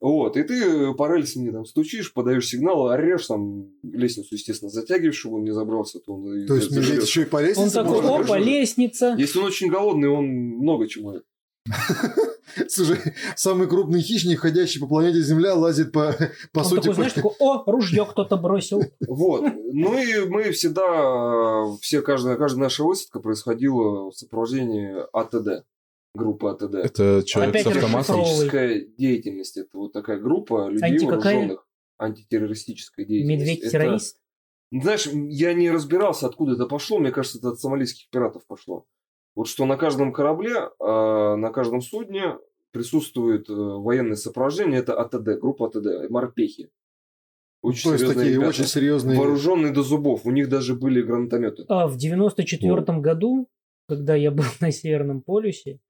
[0.00, 5.16] Вот, и ты по рельсе не там стучишь, подаешь сигнал, орешь там лестницу, естественно, затягиваешь,
[5.16, 6.46] чтобы он не забрался, то он...
[6.46, 7.80] То есть медведь еще и по лестнице?
[7.80, 9.14] Он такой, опа, лестница.
[9.16, 11.20] Если он очень голодный, он много чего
[12.68, 12.98] Слушай,
[13.36, 16.14] самый крупный хищник, ходящий по планете Земля, лазит по,
[16.52, 16.80] по Он сути...
[16.80, 18.82] такой, знаешь, такой, о, ружье кто-то бросил.
[19.08, 19.44] Вот.
[19.72, 25.64] Ну и мы всегда, все, каждая, каждая наша высадка происходила в сопровождении АТД
[26.14, 26.74] группа АТД.
[26.74, 28.16] Это человек Опять с автоматом?
[28.16, 29.56] Антитеррористическая деятельность.
[29.56, 31.66] Это вот такая группа людей Анти вооруженных.
[31.98, 33.40] Антитеррористическая деятельность.
[33.40, 34.16] Медведь-террорист?
[34.70, 36.98] Это, знаешь, я не разбирался, откуда это пошло.
[36.98, 38.86] Мне кажется, это от сомалийских пиратов пошло.
[39.34, 42.36] Вот что на каждом корабле, а, на каждом судне
[42.72, 46.70] присутствует э, военное сопровождение, это АТД, группа АТД, морпехи.
[47.60, 49.18] Очень То есть такие ребята, очень серьезные.
[49.18, 50.24] Вооруженные до зубов.
[50.24, 51.64] У них даже были гранатометы.
[51.68, 53.48] А в 94 году,
[53.88, 55.80] когда я был на Северном полюсе,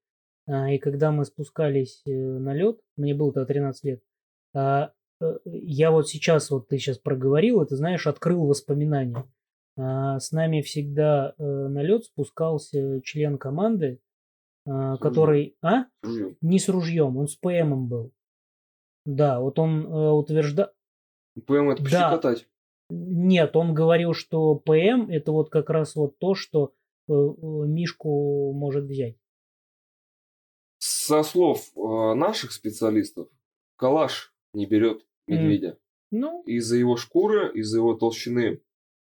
[0.47, 4.01] а, и когда мы спускались э, на лед, мне было тогда 13 лет,
[4.55, 9.23] а, э, я вот сейчас, вот ты сейчас проговорил, это знаешь, открыл воспоминания.
[9.77, 13.99] А, с нами всегда на лед спускался член команды,
[14.69, 15.57] а, который...
[15.61, 15.85] А?
[16.03, 16.37] Ружьем.
[16.41, 18.13] Не с ружьем, он с ПМом был.
[19.05, 20.69] Да, вот он э, утверждал...
[21.47, 22.11] ПМ это да.
[22.11, 22.47] катать.
[22.89, 26.73] Нет, он говорил, что ПМ это вот как раз вот то, что
[27.07, 29.17] э, Мишку может взять.
[30.77, 33.27] Со слов наших специалистов,
[33.75, 35.71] калаш не берет медведя.
[35.71, 35.77] Mm.
[36.11, 36.43] Ну.
[36.43, 38.61] Из-за его шкуры, из-за его толщины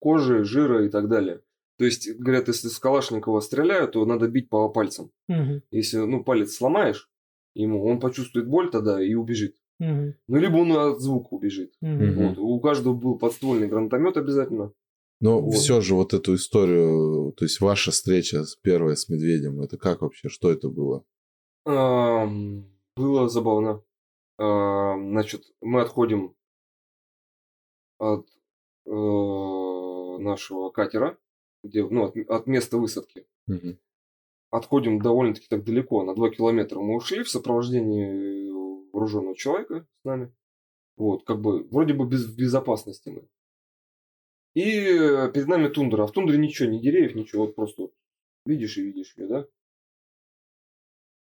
[0.01, 1.43] кожи, жира и так далее.
[1.83, 5.11] То есть, говорят, если с Калашникова стреляют, то надо бить по пальцам.
[5.29, 5.63] Угу.
[5.73, 7.11] Если, ну, палец сломаешь
[7.57, 9.57] ему, он почувствует боль тогда и убежит.
[9.81, 10.15] Угу.
[10.29, 11.73] Ну, либо он от звука убежит.
[11.81, 12.13] Угу.
[12.15, 12.39] Вот.
[12.39, 14.73] У каждого был подствольный гранатомет обязательно.
[15.21, 15.55] Но вот.
[15.55, 20.29] все же вот эту историю, то есть ваша встреча первая с медведем, это как вообще,
[20.29, 21.05] что это было?
[21.67, 22.29] А,
[22.95, 23.83] было забавно.
[24.39, 26.37] А, значит, мы отходим
[27.99, 28.29] от
[28.87, 31.19] э, нашего катера,
[31.63, 33.27] где, ну, от, от места высадки.
[33.49, 33.79] Угу.
[34.51, 38.51] Отходим довольно-таки так далеко, на 2 километра мы ушли в сопровождении
[38.93, 40.33] вооруженного человека с нами.
[40.97, 43.29] Вот, как бы, вроде бы без, в безопасности мы.
[44.55, 44.85] И
[45.33, 46.05] перед нами тундра.
[46.05, 47.47] А в тундре ничего, ни деревьев, ничего.
[47.47, 47.95] Вот просто вот
[48.45, 49.47] видишь и видишь ее, да?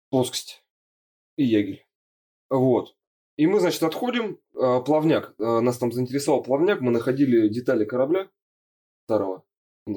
[0.09, 0.63] Плоскость.
[1.37, 1.85] И ягель.
[2.49, 2.95] Вот.
[3.37, 4.39] И мы, значит, отходим.
[4.55, 5.35] А, плавняк.
[5.39, 6.81] А, нас там заинтересовал плавняк.
[6.81, 8.29] Мы находили детали корабля
[9.05, 9.45] старого.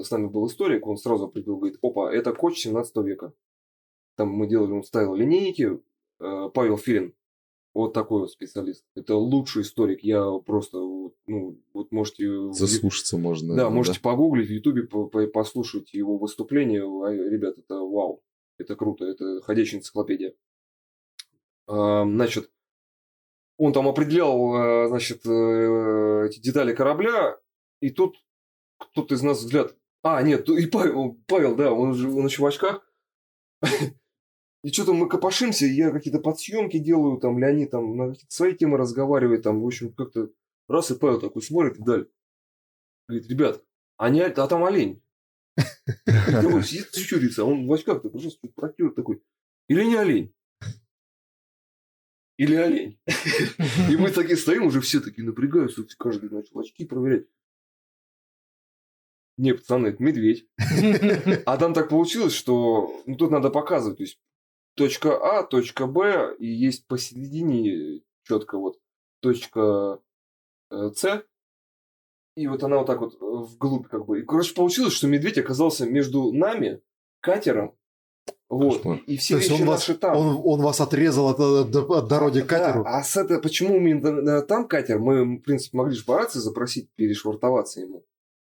[0.03, 3.32] С нами был историк, он сразу определил, говорит, опа, это коч 17 века.
[4.16, 5.80] Там мы делали, он ставил линейки,
[6.20, 7.14] э, Павел Филин,
[7.74, 8.84] вот такой вот специалист.
[8.95, 10.05] Это лучший историк.
[10.05, 12.53] Я просто, ну, вот можете...
[12.53, 13.57] Заслушаться можно.
[13.57, 14.09] Да, можете да?
[14.09, 14.86] погуглить в Ютубе,
[15.26, 16.82] послушать его выступление.
[16.82, 18.22] А, ребят, это вау.
[18.59, 19.05] Это круто.
[19.05, 20.34] Это ходячая энциклопедия.
[21.66, 22.49] А, значит,
[23.57, 27.38] он там определял, э, значит, э, эти детали корабля,
[27.80, 28.16] и тут
[28.78, 29.76] кто-то из нас взгляд...
[30.05, 32.87] А, нет, и Павел, Павел да, он, же, он еще в очках.
[34.63, 38.77] И что-то мы копошимся, я какие-то подсъемки делаю, там, Леонид там на какие-то свои темы
[38.77, 40.31] разговаривает, там, в общем, как-то
[40.69, 42.07] раз и Павел такой смотрит и далее.
[43.09, 43.65] Говорит, ребят,
[43.97, 45.03] а, не, а там олень.
[45.57, 45.63] И
[46.63, 49.23] сидит, чурится, а он в очках такой, просто протер такой.
[49.69, 50.35] Или не олень?
[52.37, 52.99] Или олень?
[53.91, 57.27] И мы такие стоим, уже все такие напрягаются, каждый начал очки проверять.
[59.37, 60.47] Не, пацаны, это медведь.
[61.47, 63.99] А там так получилось, что ну, тут надо показывать.
[63.99, 64.18] То есть
[64.76, 68.78] точка А, точка Б, и есть посередине четко вот
[69.20, 70.01] точка
[70.70, 71.24] э, С.
[72.37, 74.20] И вот она вот так вот вглубь как бы.
[74.20, 76.80] И, короче, получилось, что медведь оказался между нами,
[77.20, 77.76] катером
[78.49, 78.85] Вот.
[79.07, 80.16] И все вещи он наши вас, там.
[80.16, 82.85] Он, он вас отрезал от, от, от дороги к катеру?
[82.85, 84.99] Да, а с это, почему именно там катер?
[84.99, 88.05] Мы, в принципе, могли же по рации запросить перешвартоваться ему.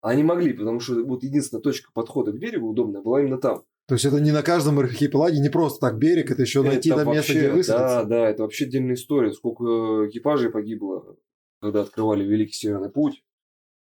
[0.05, 3.65] А они могли, потому что вот единственная точка подхода к берегу удобная была именно там.
[3.89, 7.05] То есть это не на каждом архипелаге, не просто так берег, это еще найти это
[7.05, 7.73] там место, где высадиться.
[7.73, 9.33] Да, да, это вообще отдельная история.
[9.33, 11.17] Сколько экипажей погибло,
[11.63, 13.25] когда открывали Великий Северный Путь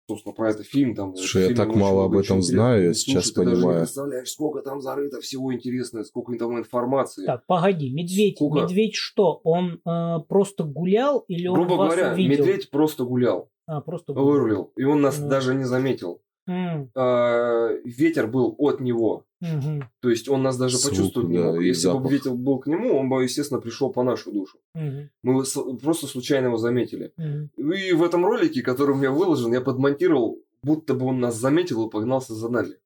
[0.08, 0.94] собственно, про это фильм.
[0.94, 3.56] Там, Слушай, я так мало об этом знаю, я сейчас Слушай, понимаю.
[3.56, 7.26] Ты даже не представляешь, сколько там зарыто всего интересного, сколько там информации.
[7.26, 8.62] Так, погоди, медведь, сколько...
[8.62, 12.46] медведь что, он э, просто гулял или он Грубо вас говоря, увидел?
[12.46, 13.50] медведь просто гулял.
[13.66, 14.12] А, просто.
[14.12, 15.28] Вырулил, и он нас Ну.
[15.28, 16.20] даже не заметил.
[16.46, 19.24] М, А, ветер был от него.
[19.40, 21.60] мгм, То есть он нас даже Звук, почувствовать не мог.
[21.62, 22.12] Если бы запах.
[22.12, 24.58] ветер был к нему, он бы, естественно, пришел по нашу душу.
[24.74, 27.12] мгм, Мы с- просто случайно его заметили.
[27.16, 27.50] мгм.
[27.72, 31.86] И в этом ролике, который у меня выложен, я подмонтировал, будто бы он нас заметил
[31.86, 32.76] и погнался за нами.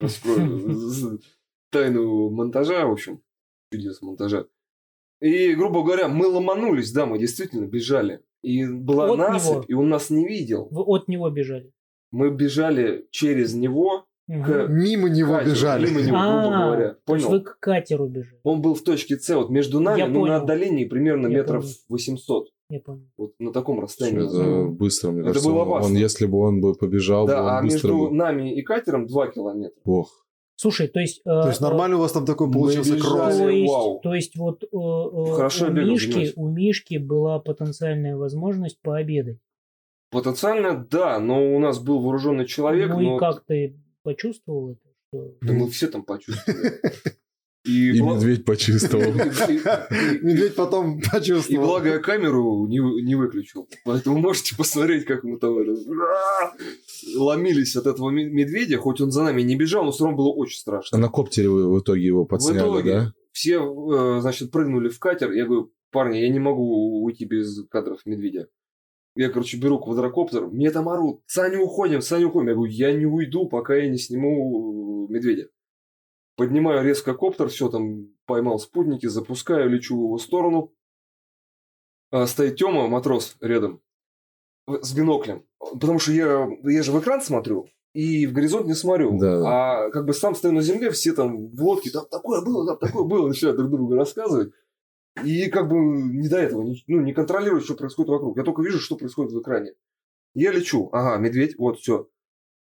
[1.70, 3.20] Тайну монтажа, в общем,
[3.72, 4.46] чудес монтажа.
[5.20, 8.20] И, грубо говоря, мы ломанулись, да, мы действительно бежали.
[8.44, 9.64] И была От насыпь, него.
[9.68, 10.68] и он нас не видел.
[10.70, 11.72] Вы от него бежали.
[12.12, 14.04] Мы бежали через него.
[14.26, 15.86] К- Мимо него катеру, бежали.
[15.86, 16.96] мимо него, грубо А, говоря.
[17.04, 17.30] То есть Понял?
[17.30, 18.40] вы к катеру бежали.
[18.42, 20.26] Он был в точке С, вот между нами, Я ну, понял.
[20.28, 21.74] на отдалении примерно Я метров понял.
[21.90, 22.46] 800.
[22.70, 23.02] Я понял.
[23.18, 24.24] Вот на таком расстоянии.
[24.24, 25.48] Это быстро, мне Это кажется.
[25.50, 25.90] было он- опасно.
[25.90, 28.14] Он, если бы он бы побежал, бы, Да, а он быстро между бы...
[28.14, 29.80] нами и катером 2 километра.
[29.84, 30.23] Ох,
[30.56, 31.22] Слушай, то есть...
[31.24, 33.36] То есть нормально у вас там такой получился кросс?
[33.36, 34.00] То есть, Вау.
[34.00, 39.38] то есть вот э, э, Хорошо у, Мишки, у Мишки была потенциальная возможность пообедать.
[40.10, 44.80] Потенциально, да, но у нас был вооруженный человек, ну но и как ты почувствовал это?
[45.08, 45.34] Что...
[45.42, 46.80] да мы все там почувствовали.
[47.64, 49.04] И, и бла- медведь почувствовал.
[49.04, 51.66] и- и- Медведь потом И почувствовал.
[51.66, 53.66] благо я камеру не, не выключил.
[53.84, 55.56] Поэтому можете посмотреть, как мы там
[57.16, 58.78] ломились от этого ме- медведя.
[58.78, 60.98] Хоть он за нами не бежал, но все равно было очень страшно.
[60.98, 63.12] А на коптере вы в итоге его В подсняли, итоге да?
[63.32, 65.32] все, э, значит, прыгнули в катер.
[65.32, 68.48] Я говорю, парни, я не могу уйти без кадров медведя.
[69.16, 72.48] Я, короче, беру квадрокоптер, мне там орут, Саня, уходим, Саня, уходим.
[72.48, 75.46] Я говорю, я не уйду, пока я не сниму э, медведя.
[76.36, 80.72] Поднимаю резко коптер, все там, поймал спутники, запускаю, лечу в его сторону.
[82.10, 83.80] А, стоит Тёма, матрос, рядом,
[84.66, 85.46] с биноклем.
[85.58, 89.16] Потому что я, я же в экран смотрю, и в горизонт не смотрю.
[89.18, 89.84] Да.
[89.86, 92.78] А как бы сам стою на земле, все там в лодке, там такое было, там
[92.78, 94.52] такое было, начинают друг другу рассказывать.
[95.24, 98.36] И как бы не до этого, не- ну, не контролирую, что происходит вокруг.
[98.36, 99.74] Я только вижу, что происходит в экране.
[100.34, 102.08] Я лечу, ага, медведь, вот, все.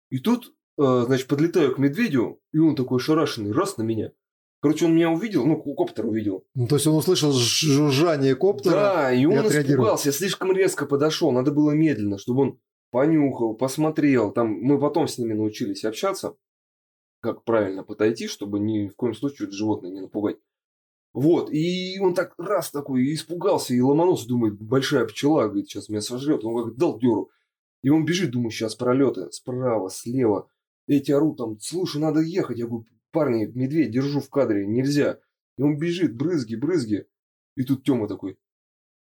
[0.10, 4.12] И тут, значит, подлетаю к медведю, и он такой шарашенный, раз на меня.
[4.62, 6.46] Короче, он меня увидел, ну, коптер увидел.
[6.54, 8.74] Ну, то есть он услышал жужжание коптера.
[8.74, 12.60] Да, и он испугался, я слишком резко подошел, надо было медленно, чтобы он
[12.92, 14.32] понюхал, посмотрел.
[14.32, 16.36] Там мы потом с ними научились общаться,
[17.22, 20.38] как правильно подойти, чтобы ни в коем случае животное не напугать.
[21.14, 26.02] Вот, и он так раз такой испугался, и ломанулся, думает, большая пчела, говорит, сейчас меня
[26.02, 26.46] сожрет.
[26.46, 27.32] Он как дал дёру.
[27.82, 30.48] И он бежит, думаю, сейчас пролеты справа, слева.
[30.92, 32.58] Эти орут там, слушай, надо ехать.
[32.58, 35.20] Я говорю, парни, медведь, держу в кадре, нельзя.
[35.58, 37.08] И он бежит, брызги, брызги.
[37.56, 38.38] И тут Тёма такой,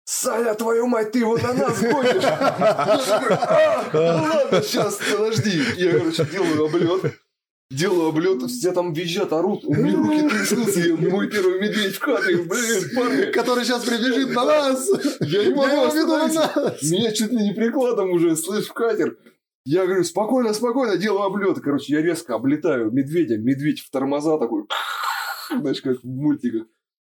[0.05, 2.23] Саня, твою мать, ты его на нас гонишь!
[2.23, 5.63] «А, ну ладно, сейчас, подожди.
[5.77, 7.13] Я, короче, делаю облет.
[7.71, 9.65] Делаю облет, все там визжат, орут.
[9.65, 12.37] У меня руки трясутся, я мой первый медведь в кадре.
[12.37, 14.87] Блин, парни, Который сейчас прибежит на нас.
[15.21, 16.77] я не могу остановиться.
[16.83, 19.17] Меня чуть ли не прикладом уже, слышь, в катер.
[19.71, 21.59] Я говорю, спокойно, спокойно, делаю облет.
[21.59, 23.37] Короче, я резко облетаю медведя.
[23.37, 24.63] Медведь в тормоза такой,
[25.55, 26.65] знаешь, как в мультиках.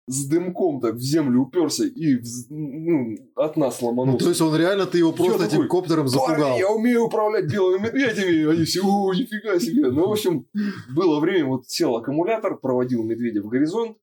[0.06, 2.18] С дымком так в землю уперся и
[2.50, 4.24] ну, от нас Ну, ломанулся.
[4.24, 6.58] то есть он реально, ты его просто Я этим такой, коптером запугал.
[6.58, 8.52] Я умею управлять белыми медведями.
[8.52, 9.90] Они все, о, нифига себе.
[9.90, 10.46] Ну, в общем,
[10.94, 13.96] было время, вот сел аккумулятор, проводил медведя в горизонт,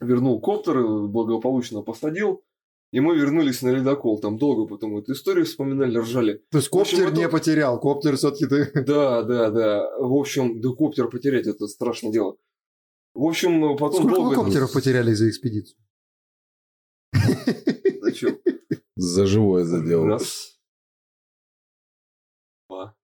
[0.00, 2.44] вернул коптер, благополучно посадил,
[2.92, 4.20] и мы вернулись на ледокол.
[4.20, 6.44] Там долго потом эту историю вспоминали, ржали.
[6.50, 7.80] То есть В общем, коптер это- не потерял.
[7.80, 8.70] Коптер все-таки ты...
[8.86, 9.98] Да, да, да.
[9.98, 12.36] В общем, да коптер потерять это страшное дело.
[13.14, 14.34] В общем, потом Сколько долго...
[14.36, 15.78] коптеров потеряли за экспедицию?
[18.02, 18.38] Зачем?
[18.96, 20.06] За живое задел.
[20.06, 20.58] Раз.
[22.68, 22.94] Два.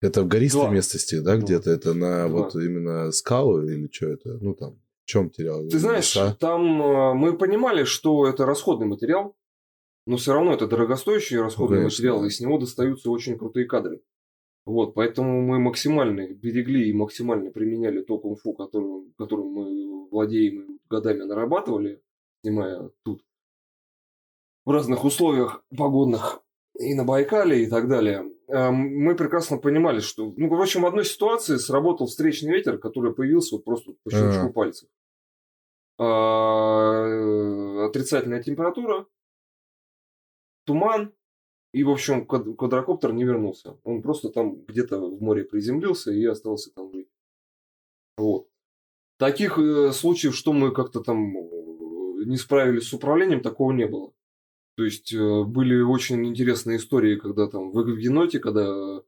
[0.00, 0.70] Это в гористой Два.
[0.70, 1.70] местности, да, где-то?
[1.70, 2.42] Это на Два.
[2.44, 4.38] вот именно скалы или что это?
[4.40, 5.66] Ну, там, чем терял?
[5.68, 6.36] Ты знаешь, Леса?
[6.38, 9.34] там э, мы понимали, что это расходный материал,
[10.06, 14.02] но все равно это дорогостоящий расходный конечно, материал, и с него достаются очень крутые кадры.
[14.66, 20.78] Вот, поэтому мы максимально берегли и максимально применяли то кунг-фу, которым, которым мы владеем и
[20.90, 22.02] годами нарабатывали,
[22.42, 23.22] снимая тут
[24.66, 26.42] в разных условиях погодных
[26.78, 28.30] и на Байкале и так далее.
[28.48, 30.32] Э, мы прекрасно понимали, что...
[30.36, 34.46] Ну, в общем, в одной ситуации сработал встречный ветер, который появился вот просто по щелчку
[34.46, 34.52] а.
[34.52, 34.88] пальцев.
[36.00, 39.06] А, отрицательная температура,
[40.64, 41.12] туман,
[41.72, 43.78] и, в общем, квадрокоптер не вернулся.
[43.84, 47.08] Он просто там где-то в море приземлился и остался там жить.
[48.16, 48.48] Вот.
[49.18, 54.12] Таких э, случаев, что мы как-то там э, не справились с управлением, такого не было.
[54.78, 59.02] То есть э, были очень интересные истории, когда там в еноте, когда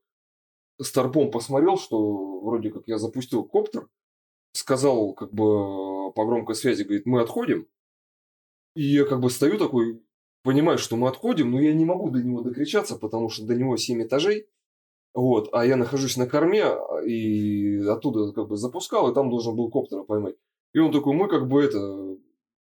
[0.83, 3.89] Старпом посмотрел, что вроде как я запустил коптер,
[4.53, 7.69] сказал как бы по громкой связи, говорит, мы отходим.
[8.75, 10.03] И я как бы стою такой,
[10.43, 13.77] понимаю, что мы отходим, но я не могу до него докричаться, потому что до него
[13.77, 14.49] 7 этажей.
[15.15, 16.65] Вот, а я нахожусь на корме,
[17.07, 20.35] и оттуда как бы запускал, и там должен был коптера поймать.
[20.73, 22.17] И он такой, мы как бы это,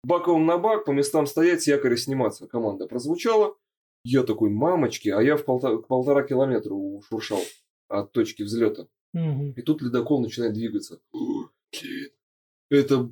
[0.04, 2.48] баковым на бак, по местам стоять, с якоря сниматься.
[2.48, 3.56] Команда прозвучала.
[4.04, 7.41] Я такой, мамочки, а я в полтора, полтора километра ушуршал
[7.89, 8.88] от точки взлета.
[9.14, 9.54] Угу.
[9.56, 11.00] И тут ледокол начинает двигаться.
[12.70, 13.12] Это...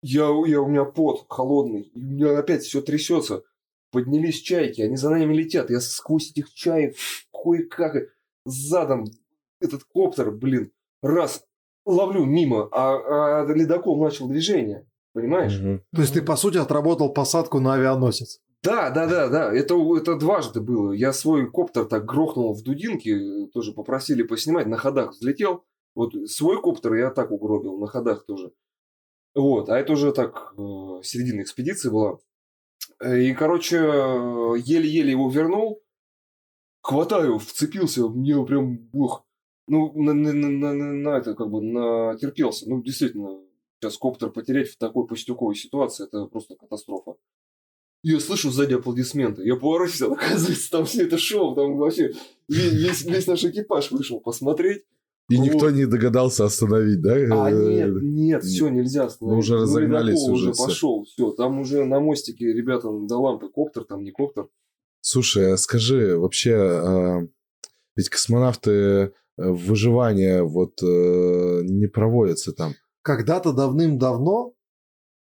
[0.00, 3.42] Я, я, у меня пот холодный, и у меня опять все трясется.
[3.90, 5.70] Поднялись чайки, они за нами летят.
[5.70, 6.94] Я сквозь этих чаек
[7.32, 7.96] кое-как
[8.44, 9.06] задом
[9.60, 10.70] этот коптер, блин,
[11.02, 11.44] раз
[11.84, 14.87] ловлю мимо, а, а ледокол начал движение.
[15.18, 15.58] Понимаешь?
[15.58, 15.80] Угу.
[15.96, 18.38] То есть ты, по сути, отработал посадку на авианосец.
[18.62, 19.52] Да, да, да, да.
[19.52, 20.92] Это, это дважды было.
[20.92, 25.64] Я свой коптер так грохнул в дудинке, тоже попросили поснимать, на ходах взлетел.
[25.96, 28.52] Вот свой коптер я так угробил, на ходах тоже.
[29.34, 32.18] Вот, а это уже так, э, середина экспедиции была.
[33.04, 35.82] И, короче, еле-еле его вернул.
[36.80, 39.26] Хватаю, вцепился, мне прям, ух,
[39.66, 42.70] ну, на, на, на, на, на это, как бы, натерпелся.
[42.70, 43.40] Ну, действительно,
[43.80, 47.14] сейчас коптер потерять в такой пустяковой ситуации, это просто катастрофа.
[48.02, 49.44] Я слышу сзади аплодисменты.
[49.44, 52.12] Я поворачиваюсь, оказывается, там все это шоу, там вообще
[52.48, 54.84] весь, весь наш экипаж вышел посмотреть.
[55.30, 55.44] И вот.
[55.44, 57.12] никто не догадался остановить, да?
[57.14, 59.34] А нет, нет, все, нельзя остановить.
[59.34, 60.54] Мы уже ну, разогнались ну, уже.
[60.54, 61.32] пошел, все.
[61.32, 64.48] Там уже на мостике ребята до лампы коптер, там не коптер.
[65.00, 67.28] Слушай, а скажи, вообще, а,
[67.94, 72.72] ведь космонавты э, выживания вот э, не проводятся там
[73.08, 74.52] когда-то давным-давно,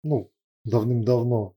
[0.04, 0.32] ну,
[0.64, 1.54] давным-давно,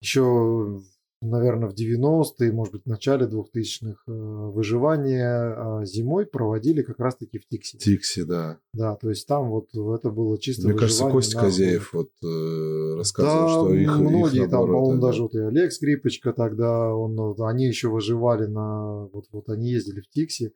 [0.00, 0.80] еще,
[1.20, 7.40] наверное, в 90-е, может быть, в начале 2000-х, э, выживание а, зимой проводили как раз-таки
[7.40, 7.78] в Тикси.
[7.78, 8.60] Тикси, да.
[8.72, 11.42] Да, то есть там вот это было чисто Мне кажется, Костя на...
[11.42, 15.08] Козеев вот э, рассказывал, да, что их многие их, там, по-моему, да.
[15.08, 20.02] даже вот и Олег Скрипочка тогда, он, они еще выживали на, вот, вот они ездили
[20.02, 20.52] в Тикси,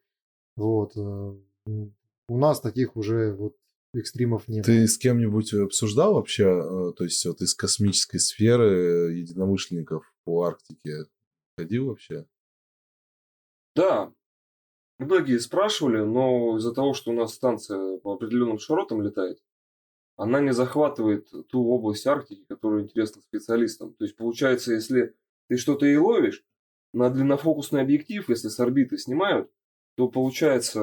[0.55, 0.93] вот.
[0.97, 1.35] Э,
[2.29, 3.55] у нас таких уже вот
[3.95, 4.67] экстримов нет.
[4.67, 11.05] Ты с кем-нибудь обсуждал вообще, э, то есть вот из космической сферы единомышленников по Арктике?
[11.59, 12.27] Ходил вообще?
[13.75, 14.13] Да,
[14.99, 19.39] многие спрашивали, но из-за того, что у нас станция по определенным широтам летает,
[20.17, 23.95] она не захватывает ту область Арктики, которая интересна специалистам.
[23.95, 25.15] То есть получается, если
[25.49, 26.43] ты что-то и ловишь,
[26.93, 29.51] на длиннофокусный объектив, если с орбиты снимают,
[29.97, 30.81] то получается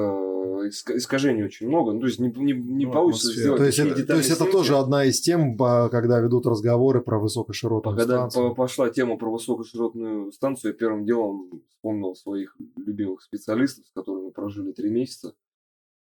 [0.68, 1.92] искажений очень много.
[1.92, 4.44] Ну, то есть не, не, не ну, получится сделать то есть, это, то есть это
[4.44, 8.54] тоже одна из тем, когда ведут разговоры про высокоширотную Когда станцию.
[8.54, 14.72] пошла тема про высокоширотную станцию, я первым делом вспомнил своих любимых специалистов, с которыми прожили
[14.72, 15.34] три месяца.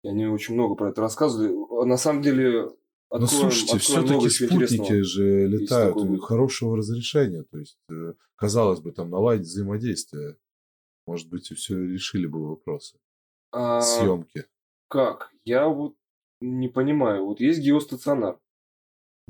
[0.03, 1.53] И они очень много про это рассказывали.
[1.85, 2.71] На самом деле,
[3.11, 7.43] Откроем, ну, слушайте, все-таки спутники же летают хорошего разрешения.
[7.43, 10.37] То есть, э, казалось бы, там наладить взаимодействие.
[11.05, 12.97] Может быть, и все решили бы вопросы.
[13.51, 14.45] А, съемки.
[14.91, 15.31] Как?
[15.45, 15.95] Я вот
[16.41, 17.25] не понимаю.
[17.25, 18.37] Вот есть геостационар.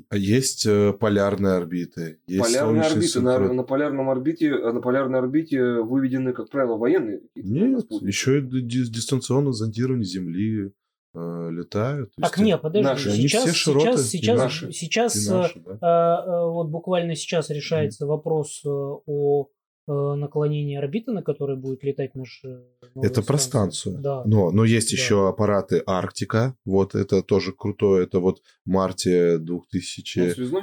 [0.08, 2.18] А есть э, полярные орбиты.
[2.26, 3.20] Есть полярные орбиты.
[3.20, 9.52] На, на полярном орбите, на полярной орбите выведены, как правило, военные Нет, еще и дистанционно
[9.52, 10.72] зондирование Земли
[11.14, 12.10] э, летают.
[12.20, 12.88] Так, нет, подожди.
[12.88, 13.12] Наши.
[13.12, 15.74] Сейчас, все широты, сейчас, сейчас, наши, сейчас, наши, да?
[15.74, 18.08] э, э, вот буквально сейчас решается mm.
[18.08, 22.42] вопрос э, о Э, наклонение орбиты, на которой будет летать наш...
[22.44, 22.62] Э,
[22.96, 23.98] это про станцию.
[24.00, 24.22] Да.
[24.24, 24.96] Но, но есть да.
[24.96, 26.56] еще аппараты Арктика.
[26.64, 28.04] Вот это тоже крутое.
[28.04, 30.20] Это вот в марте 2000...
[30.20, 30.62] Он связной?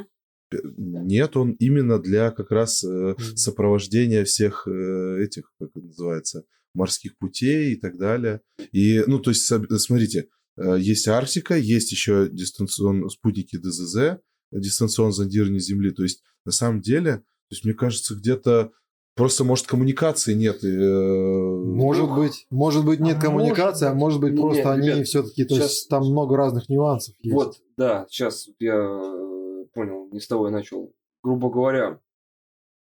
[0.52, 6.44] Нет, он именно для как раз э, сопровождения всех э, этих, как это называется,
[6.74, 8.42] морских путей и так далее.
[8.72, 14.20] И, ну, то есть, смотрите, э, есть Арктика, есть еще дистанционные спутники ДЗЗ,
[14.52, 15.92] дистанционное зондирование Земли.
[15.92, 18.72] То есть, на самом деле, то есть, мне кажется, где-то
[19.16, 20.64] Просто, может, коммуникации нет.
[20.64, 20.68] Э...
[20.68, 24.90] Может ну, быть, может быть, нет а коммуникации, может, а может быть, просто нет, они
[24.90, 25.72] ребят, все-таки, то сейчас...
[25.72, 27.36] есть там много разных нюансов есть.
[27.36, 30.94] Вот, да, сейчас я э, понял, не с того я начал.
[31.22, 32.00] Грубо говоря,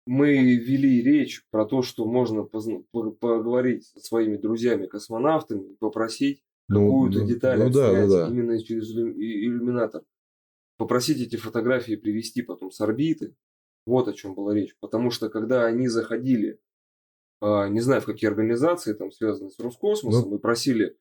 [0.07, 7.21] мы вели речь про то, что можно поговорить со своими друзьями-космонавтами и попросить ну, какую-то
[7.21, 8.29] ну, деталь ну, да, да, да.
[8.29, 10.03] именно через иллюминатор.
[10.77, 13.37] Попросить эти фотографии привести потом с орбиты.
[13.87, 14.77] Вот о чем была речь.
[14.81, 16.61] Потому что когда они заходили,
[17.41, 20.97] а, не знаю в какие организации, там связанные с Роскосмосом, ну, и просили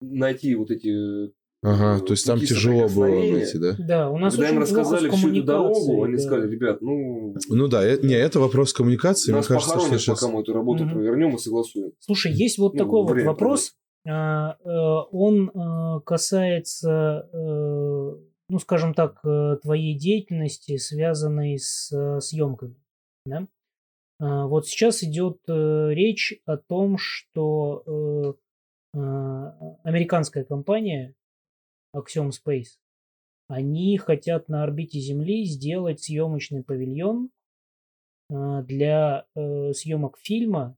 [0.00, 3.74] найти вот эти Ага, то есть там тяжело было найти, да?
[3.78, 6.22] Да, у нас Когда им рассказали всю эту дорогу, они да.
[6.22, 7.34] сказали, ребят, ну...
[7.48, 9.32] Ну да, это, не, это вопрос коммуникации.
[9.32, 10.20] Нас мне кажется, что сейчас...
[10.20, 10.92] пока мы эту работу угу.
[10.92, 11.92] провернем и согласуем.
[11.98, 13.72] Слушай, есть вот ну, такой вот вопрос.
[14.06, 14.68] А, э,
[15.10, 18.14] он э, касается, э,
[18.48, 19.20] ну, скажем так,
[19.62, 22.76] твоей деятельности, связанной с съемками.
[23.26, 23.46] Да?
[24.20, 28.36] А, вот сейчас идет речь о том, что
[28.92, 31.14] американская компания
[31.94, 32.78] Axiom Space,
[33.48, 37.30] они хотят на орбите Земли сделать съемочный павильон
[38.30, 40.76] э, для э, съемок фильма,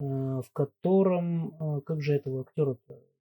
[0.00, 2.76] э, в котором, как же этого актера,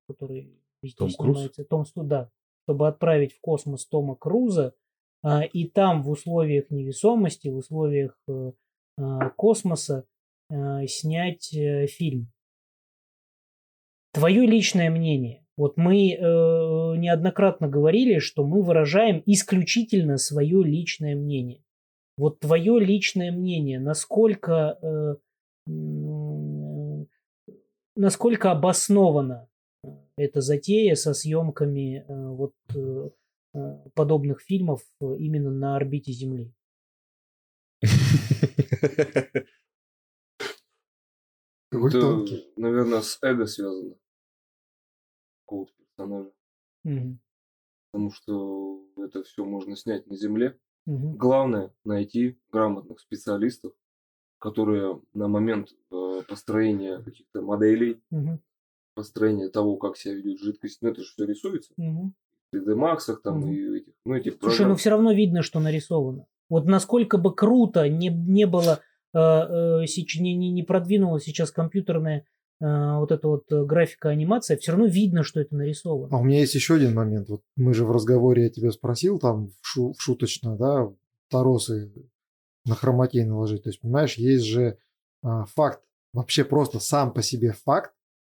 [0.08, 0.60] который
[0.98, 2.32] Том снимается, Том да,
[2.64, 4.74] чтобы отправить в космос Тома Круза,
[5.54, 8.18] и там в условиях невесомости, в условиях
[9.38, 10.06] космоса
[10.50, 11.56] снять
[11.90, 12.32] фильм.
[14.14, 15.44] Твое личное мнение.
[15.56, 16.18] Вот мы э,
[16.98, 21.64] неоднократно говорили, что мы выражаем исключительно свое личное мнение.
[22.18, 25.16] Вот твое личное мнение, насколько, э,
[25.68, 27.06] э,
[27.96, 29.48] насколько обоснована
[30.18, 33.10] эта затея со съемками э, вот э,
[33.54, 36.54] э подобных фильмов именно на орбите Земли?
[41.72, 43.96] Это, наверное, с эго связано
[45.42, 46.32] какого-то персонажа.
[46.84, 47.18] Угу.
[47.92, 50.60] Потому что это все можно снять на земле.
[50.86, 51.14] Угу.
[51.14, 53.74] Главное найти грамотных специалистов,
[54.40, 58.40] которые на момент э, построения каких-то моделей, угу.
[58.94, 61.74] Построения того, как себя ведет жидкость, ну это же все рисуется.
[61.78, 62.14] Угу.
[62.52, 63.52] В 3D Max там угу.
[63.52, 64.70] и этих, ну этих Слушай, программ.
[64.70, 66.26] ну все равно видно, что нарисовано.
[66.50, 68.82] Вот насколько бы круто не, не было,
[69.14, 69.86] э, э,
[70.20, 72.26] не, не, не продвинулась сейчас компьютерная
[72.64, 76.16] Э, вот эта вот э, графика анимация, все равно видно, что это нарисовано.
[76.16, 77.28] А у меня есть еще один момент.
[77.28, 80.90] Вот мы же в разговоре я тебя спросил там в, шу, в шуточно, да,
[81.30, 81.92] торосы
[82.66, 83.64] на хроматей наложить.
[83.64, 84.78] То есть, понимаешь, есть же
[85.22, 85.82] а, факт,
[86.14, 87.94] вообще просто сам по себе факт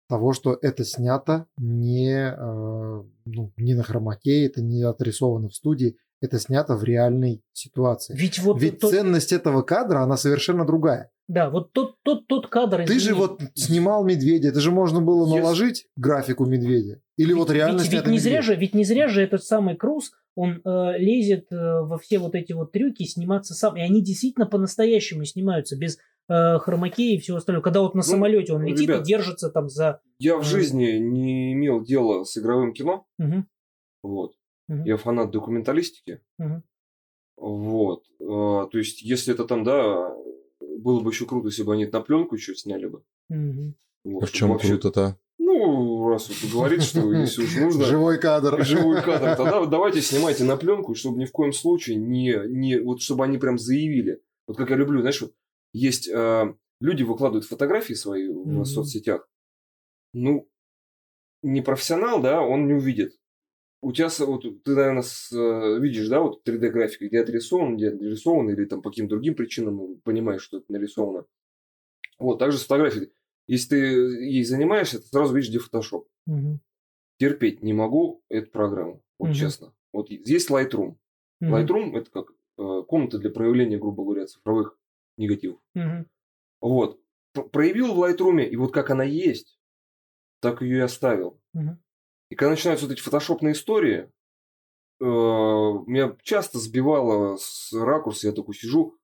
[0.07, 5.97] того, что это снято не, а, ну, не на хромаке, это не отрисовано в студии,
[6.21, 8.15] это снято в реальной ситуации.
[8.17, 8.91] Ведь, вот Ведь тот...
[8.91, 11.11] ценность этого кадра, она совершенно другая.
[11.27, 12.85] Да, вот тот, тот, тот кадр...
[12.85, 15.39] Ты же вот снимал медведя, это же можно было yes.
[15.39, 17.01] наложить графику медведя.
[17.17, 19.75] Или ведь, вот реально ведь, ведь не зря же, Ведь не зря же этот самый
[19.75, 23.75] Круз, он э, лезет э, во все вот эти вот трюки сниматься сам.
[23.75, 25.97] И они действительно по-настоящему снимаются, без
[26.29, 27.63] э, хромакеи и всего остального.
[27.63, 30.01] Когда вот на ну, самолете он летит ребят, и держится там за...
[30.19, 33.05] Я в э, жизни не имел дела с игровым кино.
[33.19, 33.45] Угу.
[34.03, 34.33] Вот.
[34.69, 34.83] Угу.
[34.85, 36.21] Я фанат документалистики.
[36.39, 36.63] Угу.
[37.37, 38.03] Вот.
[38.19, 40.13] Э, то есть, если это там, да,
[40.59, 43.03] было бы еще круто, если бы они на пленку еще сняли бы.
[43.29, 43.73] Угу.
[44.05, 44.69] Вот, а в чем вообще...
[44.69, 45.17] круто-то?
[45.37, 47.85] Ну, раз вот говорит, что если уж нужно...
[47.85, 48.63] Живой кадр.
[48.65, 49.35] Живой кадр.
[49.37, 52.35] Тогда давайте снимайте на пленку, чтобы ни в коем случае не...
[52.47, 54.21] не вот чтобы они прям заявили.
[54.47, 55.33] Вот как я люблю, знаешь, вот
[55.77, 56.07] есть...
[56.07, 59.27] Э, люди выкладывают фотографии свои в mm соцсетях.
[60.13, 60.49] Ну,
[61.41, 63.15] не профессионал, да, он не увидит
[63.85, 68.49] у тебя, вот, ты, наверное, с, э, видишь, да, вот 3D-графика, где отрисован, где нарисован,
[68.49, 71.25] или там по каким-то другим причинам понимаешь, что это нарисовано.
[72.17, 73.11] Вот, также с фотографией.
[73.45, 76.07] Если ты ей занимаешься, ты сразу видишь, где фотошоп.
[76.25, 76.59] Угу.
[77.19, 79.35] Терпеть не могу эту программу, вот угу.
[79.35, 79.71] честно.
[79.93, 80.95] Вот здесь Lightroom.
[81.41, 81.51] Угу.
[81.51, 84.79] Lightroom это как э, комната для проявления, грубо говоря, цифровых
[85.17, 85.59] негативов.
[85.75, 86.05] Угу.
[86.61, 86.99] Вот.
[87.51, 89.59] Проявил в Lightroom, и вот как она есть,
[90.41, 91.41] так ее и оставил.
[91.53, 91.77] Угу.
[92.31, 94.11] И когда начинаются вот эти фотошопные истории,
[94.99, 98.97] э, меня часто сбивало с ракурса, я такой сижу,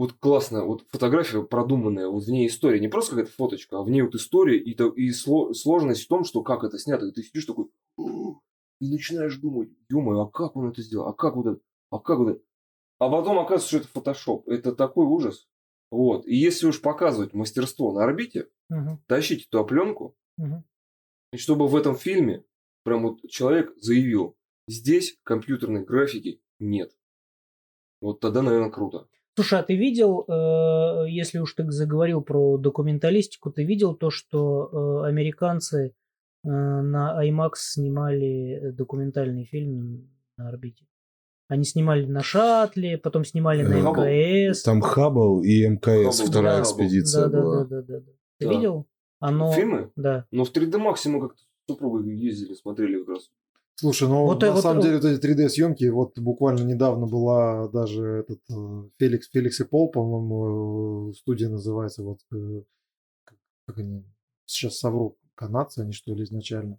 [0.00, 3.90] вот классно, вот фотография продуманная, вот в ней история, не просто какая-то фоточка, а в
[3.90, 7.04] ней вот история и, и сложность в том, что как это снято.
[7.04, 7.66] И ты сидишь такой,
[7.98, 12.18] и начинаешь думать, ё а как он это сделал, а как вот это, а как
[12.18, 12.40] вот это.
[13.00, 14.48] А потом оказывается, что это фотошоп.
[14.48, 15.48] Это такой ужас.
[15.90, 16.24] Вот.
[16.28, 19.02] И если уж показывать мастерство на орбите, угу.
[19.08, 20.62] тащите туда пленку, угу.
[21.32, 22.44] И чтобы в этом фильме
[22.82, 24.36] прям вот человек заявил,
[24.66, 26.92] здесь компьютерной графики нет.
[28.00, 29.06] Вот тогда, наверное, круто.
[29.36, 35.04] Слушай, а ты видел, э, если уж ты заговорил про документалистику, ты видел то, что
[35.04, 35.94] э, американцы
[36.44, 40.84] э, на IMAX снимали документальный фильм на орбите?
[41.50, 44.62] Они снимали на шаттле, потом снимали на МКС.
[44.62, 47.64] Там Хаббл и МКС, Хаббл, вторая да, экспедиция да, была.
[47.64, 48.12] Да, да, да, да.
[48.38, 48.52] Ты да.
[48.52, 48.86] видел?
[49.18, 49.52] Оно...
[49.52, 49.90] Фильмы?
[49.96, 50.26] Да.
[50.30, 53.30] Но в 3D максимум как-то с супругой ездили, смотрели как раз.
[53.74, 57.08] Слушай, ну вот, на вот, самом вот, деле вот эти 3D съемки, вот буквально недавно
[57.08, 62.62] была даже этот э, Феликс, Феликс и Пол, по-моему, студия называется, вот э,
[63.66, 64.04] как они,
[64.46, 66.78] сейчас совру, канадцы они что ли изначально.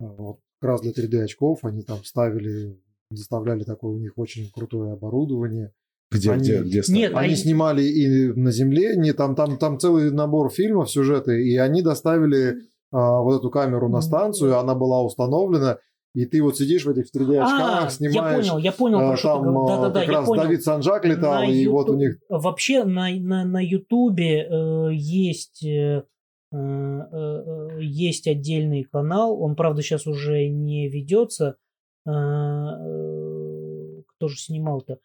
[0.00, 2.80] Вот как раз для 3D очков они там ставили
[3.10, 5.72] заставляли такое у них очень крутое оборудование.
[6.10, 7.36] Где, они, где, где Нет, они а...
[7.36, 12.56] снимали и на земле, не там, там, там целый набор фильмов, сюжеты, и они доставили
[12.90, 15.78] а, вот эту камеру на станцию, она была установлена,
[16.14, 18.46] и ты вот сидишь в этих 3D очках, а, снимаешь.
[18.46, 20.42] Я понял, я понял, а, там да, да, да, как раз понял.
[20.44, 21.72] Давид Санжак летал, на и YouTube...
[21.74, 22.16] вот у них.
[22.30, 26.04] Вообще на на на Ютубе э, есть э,
[26.52, 31.54] э, э, есть отдельный канал, он правда сейчас уже не ведется а,
[34.06, 34.98] кто же снимал-то?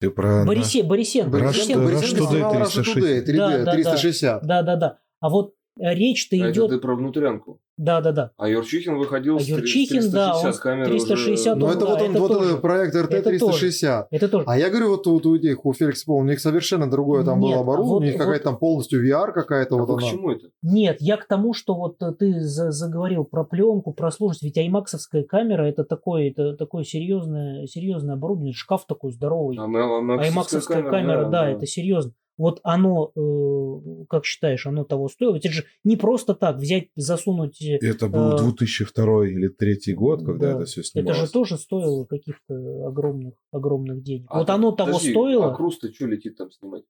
[0.00, 0.44] Ты про...
[0.44, 1.30] Борисе, Борисенко.
[1.30, 4.42] Борисенко, Борисенко снимал Russia Today, 3D, да, 360.
[4.44, 4.98] Да, да, да.
[5.20, 6.66] А вот речь-то а идет...
[6.66, 7.61] Это ты про внутрянку.
[7.78, 8.30] Да, да, да.
[8.36, 11.66] А Юрчихин выходил а с Юрчихин, 360 да, он камеры 360 уже...
[11.66, 12.56] Ну, это да, вот он, это вот тоже.
[12.58, 14.06] проект RT360.
[14.10, 14.44] Это тоже.
[14.46, 17.40] А я говорю, вот у, у этих, у Феликса Пол, у них совершенно другое там
[17.40, 19.76] Нет, было оборудование, вот, у них вот, какая-то там полностью VR какая-то.
[19.76, 20.48] А вот к чему это?
[20.62, 25.62] Нет, я к тому, что вот ты заговорил про пленку, про сложность, ведь аймаксовская камера
[25.64, 29.56] это такое, это такое серьезное, серьезное оборудование, шкаф такой здоровый.
[29.58, 32.12] А, аймаксовская камера, камера да, да, это серьезно
[32.42, 35.36] вот оно, э, как считаешь, оно того стоило?
[35.36, 37.62] Это же не просто так взять, засунуть...
[37.62, 41.18] Э, это был 2002 или 2003 год, когда да, это все снималось.
[41.18, 44.26] Это же тоже стоило каких-то огромных, огромных денег.
[44.28, 45.52] А вот оно того подожди, стоило...
[45.52, 46.82] А Круз-то что летит там снимать?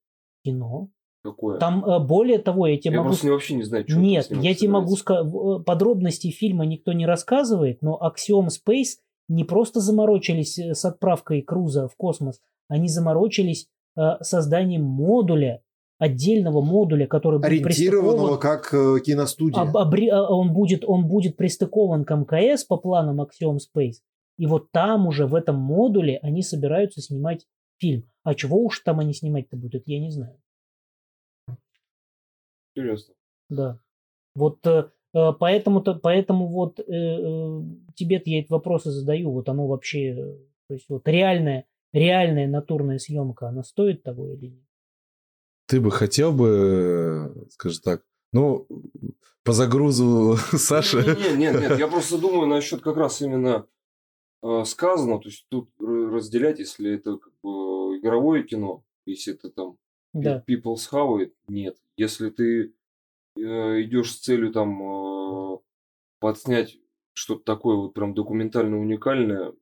[0.43, 0.89] Кино.
[1.23, 1.59] Какое?
[1.59, 3.11] Там э, более того, я тебе я могу...
[3.11, 5.31] просто вообще не знаю, что Нет, я тебе могу сказать,
[5.67, 11.97] подробностей фильма никто не рассказывает, но Axiom Space не просто заморочились с отправкой Круза в
[11.97, 13.82] космос, они заморочились Э,
[14.20, 15.62] созданием модуля,
[16.03, 19.61] отдельного модуля, который будет ориентированного как э, киностудия.
[19.61, 23.99] Об, обри, а, он будет он будет пристыкован к МКС по планам Axiom Space,
[24.36, 27.47] и вот там уже в этом модуле они собираются снимать
[27.78, 28.09] фильм.
[28.24, 30.36] А чего уж там они снимать-то будут, я не знаю.
[32.74, 33.14] Интересно.
[33.49, 33.78] Да.
[34.34, 36.82] Вот э, поэтому-то, поэтому вот э,
[37.95, 39.30] тебе-то я эти вопросы задаю.
[39.30, 40.16] Вот оно вообще,
[40.66, 44.66] то есть вот реальное реальная натурная съемка, она стоит того или нет?
[45.66, 48.66] Ты бы хотел бы, скажем так, ну,
[49.45, 50.99] по загрузу Саши...
[50.99, 53.66] Нет, нет, нет, я просто думаю насчет как раз именно
[54.43, 59.78] э, сказано, то есть тут разделять, если это как бы игровое кино, если это там
[60.12, 60.45] да.
[60.47, 61.76] People's How, нет.
[61.97, 62.74] Если ты
[63.36, 63.40] э,
[63.82, 65.59] идешь с целью там э,
[66.20, 66.78] подснять
[67.14, 69.53] что-то такое вот прям документально уникальное,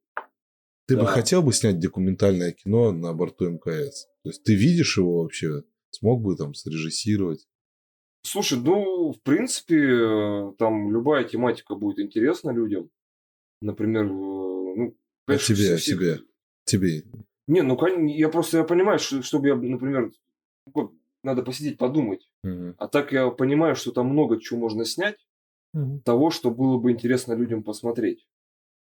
[0.91, 1.03] ты да.
[1.03, 4.09] бы хотел бы снять документальное кино на борту МКС?
[4.25, 5.63] То есть ты видишь его вообще?
[5.91, 7.47] Смог бы там срежиссировать?
[8.25, 12.91] Слушай, ну, в принципе, там любая тематика будет интересна людям.
[13.63, 14.97] Например, э, ну...
[15.27, 15.95] А тебе, все...
[15.95, 16.19] тебе,
[16.65, 17.05] тебе.
[17.47, 17.79] Не, ну,
[18.09, 20.11] я просто я понимаю, что, чтобы я, например,
[21.23, 22.29] надо посидеть, подумать.
[22.43, 22.75] Угу.
[22.79, 25.25] А так я понимаю, что там много чего можно снять,
[25.73, 26.01] угу.
[26.05, 28.27] того, что было бы интересно людям посмотреть.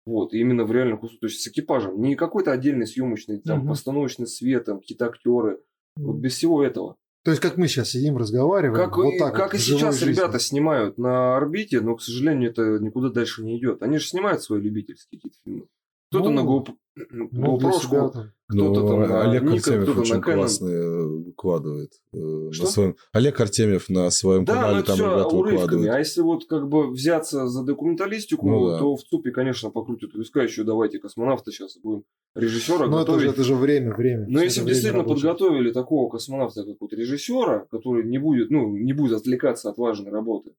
[0.06, 2.00] Вот, именно в реальном куске, то есть с экипажем.
[2.00, 3.70] Не какой-то отдельный съемочный, там, угу.
[3.70, 5.60] постановочный свет, там, какие-то актеры.
[5.98, 6.06] Угу.
[6.06, 6.98] Вот без всего этого.
[7.24, 8.86] То есть, как мы сейчас сидим, разговариваем.
[8.86, 10.14] Как, вот и, так как вот, и сейчас жизни.
[10.14, 13.82] ребята снимают на орбите, но, к сожалению, это никуда дальше не идет.
[13.82, 15.66] Они же снимают свои любительские какие-то фильмы.
[16.12, 16.76] Кто-то ну, на GoPro,
[17.10, 21.94] ну, GoPro кто-то там Олег на Артемьев очень классно выкладывает.
[22.14, 22.96] Э, на своем...
[23.12, 25.90] Олег Артемьев на своем да, канале там ребята выкладывает.
[25.90, 28.80] А если вот как бы взяться за документалистику, ну, да.
[28.80, 32.04] то в ЦУПе, конечно, покрутят виска еще давайте космонавта сейчас будем
[32.36, 33.24] режиссера Но готовить.
[33.24, 34.28] Это же, это же время, время.
[34.30, 35.32] Но если бы действительно рабочее.
[35.32, 40.12] подготовили такого космонавта, как вот режиссера, который не будет, ну, не будет отвлекаться от важной
[40.12, 40.52] работы,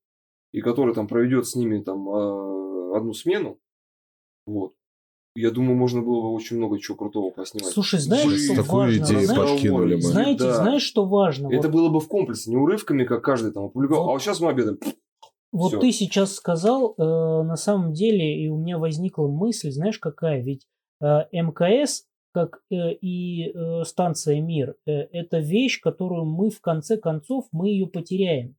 [0.53, 3.61] и который там проведет с ними там а, одну смену,
[4.45, 4.75] вот,
[5.37, 7.73] я думаю, можно было бы очень много чего крутого поснимать.
[7.73, 8.39] Слушай, знаешь, Вы...
[8.39, 9.05] что Такую важно?
[9.05, 10.03] идею знаешь, подкинули мы.
[10.03, 10.55] Знаете, да.
[10.55, 11.49] знаешь, что важно?
[11.53, 11.73] Это вот...
[11.77, 14.05] было бы в комплексе, не урывками, как каждый там опубликовал.
[14.05, 14.11] Вот.
[14.11, 14.79] А вот сейчас мы обедаем.
[15.53, 15.81] Вот Всё.
[15.81, 20.43] ты сейчас сказал, э, на самом деле, и у меня возникла мысль, знаешь, какая?
[20.43, 20.67] Ведь
[21.01, 26.99] э, МКС, как э, и э, станция Мир, э, это вещь, которую мы в конце
[26.99, 28.57] концов, мы ее потеряем.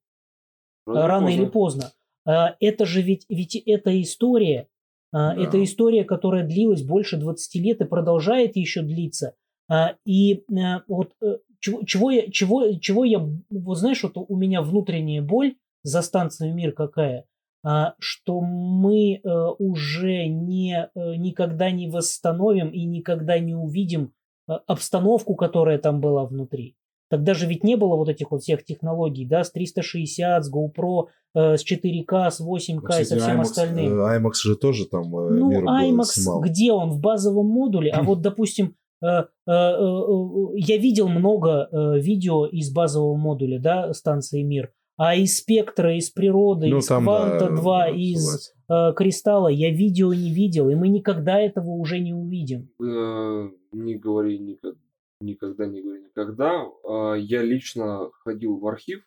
[0.87, 1.91] Рано, рано или поздно.
[2.25, 4.67] Э, это же ведь, ведь эта история,
[5.11, 5.35] да.
[5.35, 9.35] Это история, которая длилась больше 20 лет и продолжает еще длиться.
[9.69, 14.35] А, и а, вот э, чего, чего, я, чего, чего я, вот знаешь, вот у
[14.35, 17.25] меня внутренняя боль за станцию «Мир» какая.
[17.63, 19.29] а, что мы э,
[19.59, 24.13] уже не, э, никогда не восстановим и никогда не увидим
[24.47, 26.76] э, обстановку, которая там была внутри.
[27.09, 31.07] Тогда же ведь не было вот этих вот всех технологий, да, с 360, с GoPro,
[31.33, 33.99] с 4К, с 8К Кстати, и со всем IMAX, остальным.
[33.99, 36.41] IMAX же тоже там Ну, мир IMAX, снимал.
[36.41, 36.91] где он?
[36.91, 37.91] В базовом модуле.
[37.91, 44.71] А вот, допустим, я видел много видео из базового модуля, да, станции Мир.
[44.97, 49.47] А из спектра, из природы, ну, из там, кванта да, 2, да, из э, кристалла
[49.47, 52.71] я видео не видел, и мы никогда этого уже не увидим.
[52.81, 54.79] Э, не говори никогда,
[55.19, 56.65] никогда не говори никогда.
[56.83, 59.03] Э, я лично ходил в архив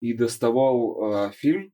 [0.00, 1.72] и доставал э, фильм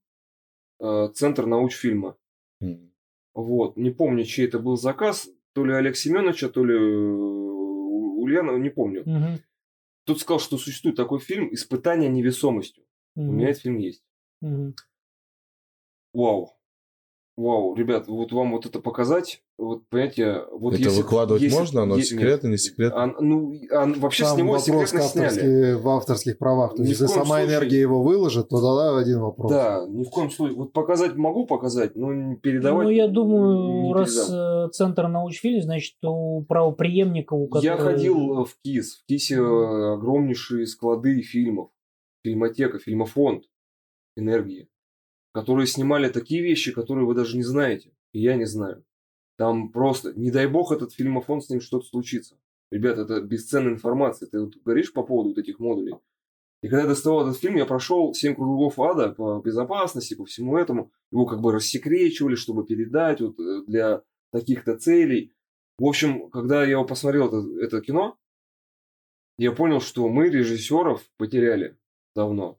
[0.80, 2.16] э, Центр научфильма.
[2.62, 2.90] Mm.
[3.34, 8.56] Вот, не помню, чей это был заказ, то ли Олег Семеновича, то ли э, Ульянова,
[8.56, 9.04] не помню.
[9.04, 9.40] Mm-hmm.
[10.04, 12.84] Тут сказал, что существует такой фильм «Испытание невесомостью».
[13.16, 13.28] Mm-hmm.
[13.28, 14.04] У меня этот фильм есть.
[14.44, 14.74] Mm-hmm.
[16.12, 16.57] Вау.
[17.38, 21.84] Вау, ребят, вот вам вот это показать, вот понимаете, вот это если, выкладывать если, можно,
[21.84, 23.04] но есть, секретно, не секретно.
[23.04, 25.74] А, ну, а, вообще Там с него вопрос секретно сняли.
[25.74, 26.74] в авторских правах.
[26.74, 27.46] То есть, если сама случае...
[27.46, 29.52] энергия его выложит, то тогда один вопрос.
[29.52, 30.56] Да, ни в коем случае.
[30.56, 32.86] Вот показать могу показать, но не передавать.
[32.86, 34.66] Ну, я думаю, раз передам.
[34.66, 37.64] Э, центр научфильм, значит, у правоприемника, у которого...
[37.64, 38.96] Я ходил в КИС.
[38.96, 41.68] В КИСе огромнейшие склады фильмов
[42.24, 43.44] фильмотека, фильмофонд
[44.16, 44.68] энергии,
[45.32, 48.84] которые снимали такие вещи, которые вы даже не знаете, и я не знаю.
[49.36, 52.36] Там просто, не дай бог, этот фильмофон с ним что-то случится.
[52.70, 54.28] Ребята, это бесценная информация.
[54.28, 55.94] Ты вот говоришь по поводу вот этих модулей.
[56.62, 60.58] И когда я доставал этот фильм, я прошел 7 кругов ада по безопасности, по всему
[60.58, 60.90] этому.
[61.12, 64.02] Его как бы рассекречивали, чтобы передать вот э, для
[64.32, 65.32] таких-то целей.
[65.78, 68.18] В общем, когда я посмотрел, это, это кино,
[69.38, 71.78] я понял, что мы режиссеров потеряли
[72.16, 72.58] давно.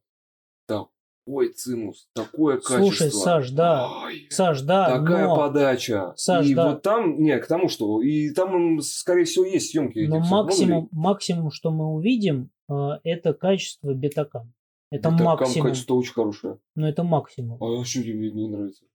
[1.29, 2.77] Такой цимус, такое качество.
[2.79, 3.87] Слушай, Саш, да.
[4.03, 4.99] Ой, Саш, да.
[4.99, 5.35] Такая но...
[5.35, 6.13] подача.
[6.15, 6.71] Саш, и да.
[6.71, 9.99] вот там, не, к тому, что и там, скорее всего, есть съемки.
[10.07, 12.73] Но максимум, максимум, что мы увидим, э,
[13.03, 14.53] это качество бетакам.
[14.89, 15.67] Это бетакам максимум.
[15.67, 16.57] качество очень хорошее.
[16.73, 17.63] Но это максимум.
[17.63, 18.85] А что тебе не нравится?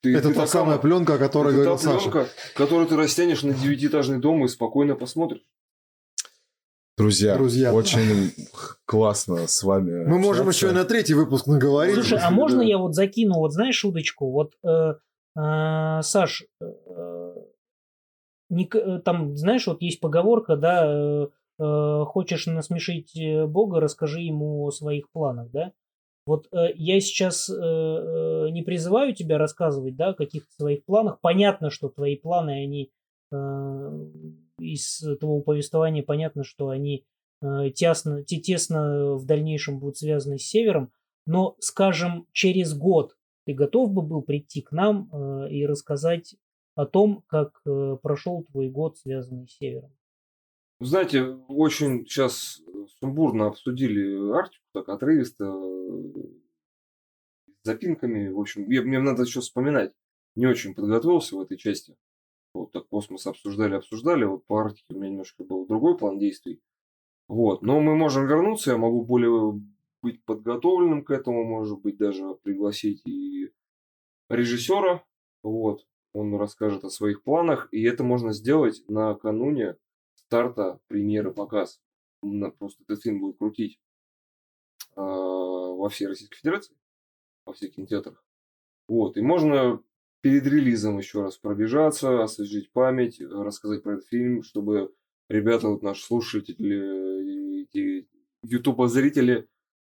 [0.00, 2.10] Ты, это ты та самая пленка, о которой говорил та Саша.
[2.10, 5.44] пленка, которую ты растянешь на девятиэтажный дом и спокойно посмотришь.
[6.98, 8.32] Друзья, Друзья, очень
[8.84, 9.92] классно с вами.
[9.92, 10.20] Мы общаться.
[10.20, 11.94] можем еще и на третий выпуск наговорить.
[11.94, 14.32] Слушай, а можно я вот закину, вот знаешь, шуточку?
[14.32, 14.94] Вот, э,
[15.38, 17.34] э, Саш, э,
[18.50, 21.28] не, э, там, знаешь, вот есть поговорка, да, э,
[21.60, 25.72] э, хочешь насмешить э, Бога, расскажи ему о своих планах, да?
[26.26, 31.20] Вот э, я сейчас э, э, не призываю тебя рассказывать, да, о каких-то своих планах.
[31.20, 32.90] Понятно, что твои планы, они
[33.32, 33.90] э,
[34.58, 37.04] из этого повествования понятно, что они
[37.40, 40.92] э, тесно, тесно в дальнейшем будут связаны с Севером,
[41.26, 46.36] но, скажем, через год ты готов бы был прийти к нам э, и рассказать
[46.74, 49.92] о том, как э, прошел твой год, связанный с Севером?
[50.80, 52.60] Знаете, очень сейчас
[53.00, 55.52] сумбурно обсудили Арктику, так отрывисто,
[57.62, 58.28] запинками.
[58.28, 59.92] В общем, я, мне надо еще вспоминать.
[60.36, 61.96] Не очень подготовился в этой части
[62.58, 64.24] вот так космос обсуждали, обсуждали.
[64.24, 66.60] Вот по Арктике у меня немножко был другой план действий.
[67.28, 67.62] Вот.
[67.62, 69.60] Но мы можем вернуться, я могу более
[70.02, 73.52] быть подготовленным к этому, может быть, даже пригласить и
[74.28, 75.04] режиссера.
[75.42, 75.86] Вот.
[76.12, 79.76] Он расскажет о своих планах, и это можно сделать накануне
[80.14, 81.80] старта премьеры показ.
[82.20, 83.78] Просто этот фильм будет крутить
[84.96, 86.74] э, во всей Российской Федерации,
[87.44, 88.24] во всех кинотеатрах.
[88.88, 89.16] Вот.
[89.16, 89.82] И можно
[90.20, 94.92] перед релизом еще раз пробежаться, освежить память, рассказать про этот фильм, чтобы
[95.28, 98.08] ребята, вот наши слушатели, эти
[98.42, 99.48] ютуба-зрители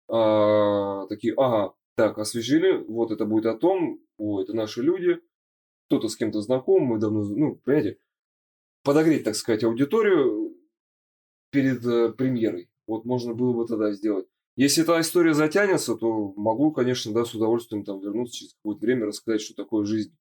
[0.08, 5.20] а, такие, ага, так, освежили, вот это будет о том, о, это наши люди,
[5.86, 7.98] кто-то с кем-то знаком, мы давно, ну, понимаете,
[8.82, 10.54] подогреть, так сказать, аудиторию
[11.50, 12.70] перед э, премьерой.
[12.86, 14.26] Вот можно было бы тогда сделать.
[14.56, 19.06] Если эта история затянется, то могу, конечно, да, с удовольствием там вернуться через какое-то время,
[19.06, 20.16] рассказать, что такое жизнь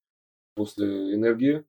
[0.56, 1.64] после энергии.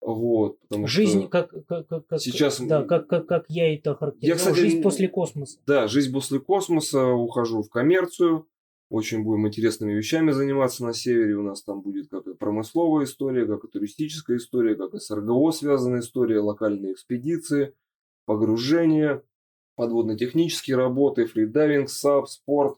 [0.00, 4.28] Вот, жизнь, что как, как, как, сейчас, да, как, как, как я это характеризую.
[4.30, 5.58] Я, кстати, жизнь после космоса.
[5.66, 8.46] Да, жизнь после космоса, ухожу в коммерцию,
[8.88, 11.36] очень будем интересными вещами заниматься на севере.
[11.36, 15.10] У нас там будет как и промысловая история, как и туристическая история, как и с
[15.10, 17.74] РГО связанная история, локальные экспедиции,
[18.24, 19.22] погружение,
[19.80, 22.76] подводно-технические работы, фридайвинг, SUP, спорт.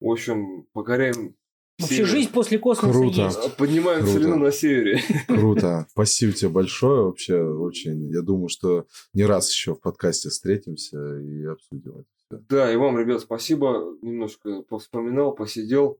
[0.00, 1.36] В общем, покоряем
[1.78, 2.08] Вообще Север.
[2.08, 3.20] жизнь после космоса Круто.
[3.22, 3.56] есть.
[3.56, 4.12] Поднимаем Круто.
[4.12, 5.00] целину на севере.
[5.28, 5.86] Круто.
[5.90, 7.04] Спасибо тебе большое.
[7.04, 8.10] Вообще очень.
[8.10, 12.42] Я думаю, что не раз еще в подкасте встретимся и обсудим это.
[12.48, 13.96] Да, и вам, ребят, спасибо.
[14.02, 15.98] Немножко повспоминал, посидел.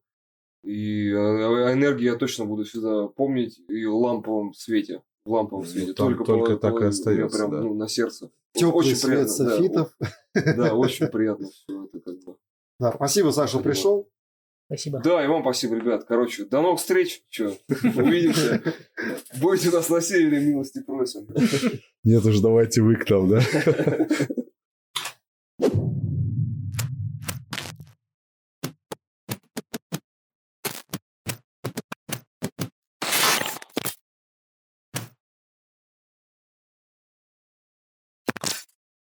[0.65, 5.03] И а, энергию я точно буду всегда помнить и в ламповом свете.
[5.25, 5.89] В ламповом ну, свете.
[5.89, 7.39] Ну, только только по, так по, и остается.
[7.39, 7.61] Прям да.
[7.62, 8.31] ну, на сердце.
[8.52, 9.97] Теплый очень свет приятно, софитов.
[10.35, 12.36] Да, да, очень приятно все это как бы.
[12.78, 14.09] Да, спасибо, Саша, что пришел.
[14.66, 15.01] Спасибо.
[15.02, 16.05] Да, и вам спасибо, ребят.
[16.05, 17.22] Короче, до новых встреч.
[17.28, 18.62] Че, увидимся.
[19.40, 21.27] Будете нас на севере, милости просим.
[22.05, 23.40] Нет уж, давайте вы к нам, да?